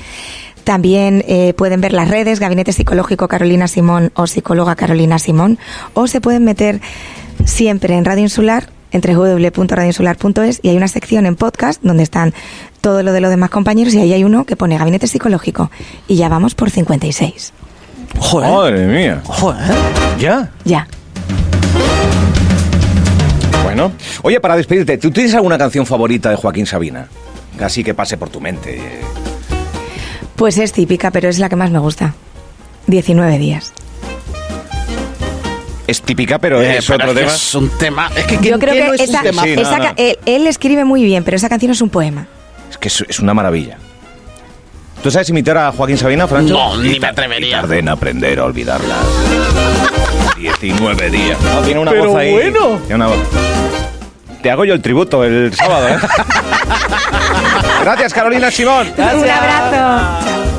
También 0.65 1.25
eh, 1.27 1.55
pueden 1.55 1.81
ver 1.81 1.93
las 1.93 2.09
redes, 2.09 2.39
Gabinete 2.39 2.73
Psicológico 2.73 3.29
Carolina 3.29 3.69
Simón 3.69 4.13
o 4.15 4.27
Psicóloga 4.27 4.77
Carolina 4.77 5.19
Simón. 5.19 5.59
O 5.95 6.07
se 6.07 6.21
pueden 6.21 6.45
meter 6.45 6.81
siempre 7.45 7.97
en 7.97 8.05
Radio 8.05 8.23
Insular, 8.23 8.69
entre 8.93 9.15
www.radioinsular.es 9.15 10.61
y 10.63 10.69
hay 10.69 10.77
una 10.77 10.89
sección 10.89 11.27
en 11.27 11.35
podcast 11.35 11.83
donde 11.83 12.03
están 12.03 12.35
todo 12.81 13.03
lo 13.03 13.13
de 13.13 13.21
los 13.21 13.31
demás 13.31 13.51
compañeros 13.51 13.95
y 13.95 13.99
ahí 13.99 14.13
hay 14.13 14.25
uno 14.25 14.45
que 14.45 14.57
pone 14.57 14.79
Gabinete 14.79 15.07
Psicológico. 15.07 15.71
Y 16.07 16.17
ya 16.17 16.29
vamos 16.29 16.55
por 16.55 16.71
56. 16.71 17.53
Joder. 18.19 18.51
Madre 18.51 18.87
mía. 18.87 19.23
Joder. 19.25 19.75
¿Ya? 20.19 20.51
Ya. 20.65 20.87
Bueno. 23.65 23.93
Oye, 24.23 24.39
para 24.41 24.57
despedirte, 24.57 24.99
¿tú 24.99 25.11
tienes 25.11 25.35
alguna 25.35 25.57
canción 25.57 25.87
favorita 25.87 26.31
de 26.31 26.37
Joaquín 26.37 26.67
Sabina? 26.67 27.09
Así 27.61 27.83
que 27.83 27.95
pase 27.95 28.17
por 28.17 28.29
tu 28.29 28.41
mente. 28.41 28.81
Pues 30.37 30.59
es 30.59 30.73
típica, 30.73 31.11
pero 31.11 31.29
es 31.29 31.39
la 31.39 31.49
que 31.49 31.57
más 31.57 31.71
me 31.71 31.79
gusta. 31.79 32.15
19 32.87 33.39
días. 33.39 33.73
Es 35.87 36.01
típica, 36.03 36.39
pero 36.39 36.61
Eh, 36.63 36.79
es 36.79 36.87
pero 36.87 37.05
otro 37.05 37.15
tema. 37.15 37.33
Es 37.35 37.55
un 37.55 37.69
tema. 37.71 38.11
Es 38.17 38.25
que 38.25 38.35
Yo 38.37 38.41
¿quién- 38.41 38.59
creo 38.61 38.75
que 38.75 38.85
no 38.87 38.95
es 38.95 39.01
esa, 39.03 39.19
un 39.19 39.25
tema? 39.25 39.43
Sí, 39.43 39.55
no, 39.57 39.63
esa 39.63 39.77
no. 39.79 39.85
ca- 39.85 39.95
Él, 39.97 40.19
él 40.27 40.47
escribe 40.47 40.85
muy 40.85 41.05
bien, 41.05 41.23
pero 41.25 41.37
esa 41.37 41.49
canción 41.49 41.73
es 41.73 41.81
un 41.81 41.91
poema. 41.91 42.27
Es 42.71 42.79
que 42.79 42.89
es, 42.89 43.05
es 43.09 43.19
una 43.21 43.35
maravilla. 43.35 43.77
¿Tú 45.03 45.11
sabes 45.11 45.29
imitar 45.31 45.59
a 45.59 45.73
Joaquín 45.73 45.99
Sabina, 45.99 46.27
Francho? 46.29 46.55
No, 46.55 46.77
ni 46.79 46.99
me 46.99 47.09
atrevería. 47.09 47.49
y 47.49 47.61
Tardé 47.61 47.79
en 47.81 47.89
aprender 47.89 48.39
a 48.39 48.45
olvidarlas. 48.45 49.05
19 50.39 51.11
días. 51.11 51.39
No, 51.41 51.61
tiene 51.63 51.81
una 51.81 51.91
Pero 51.91 52.07
voz 52.11 52.17
ahí. 52.19 52.33
bueno. 52.33 52.79
Tiene 52.87 52.95
una 52.95 53.07
voz. 53.09 53.19
Te 54.43 54.51
hago 54.51 54.65
yo 54.65 54.75
el 54.75 54.83
tributo 54.83 55.23
el 55.25 55.55
sábado, 55.55 55.89
¿eh? 55.89 55.99
Gracias, 57.83 58.13
Carolina 58.13 58.51
Simón. 58.51 58.93
Un 58.97 59.03
abrazo. 59.03 60.25
Chao. 60.25 60.52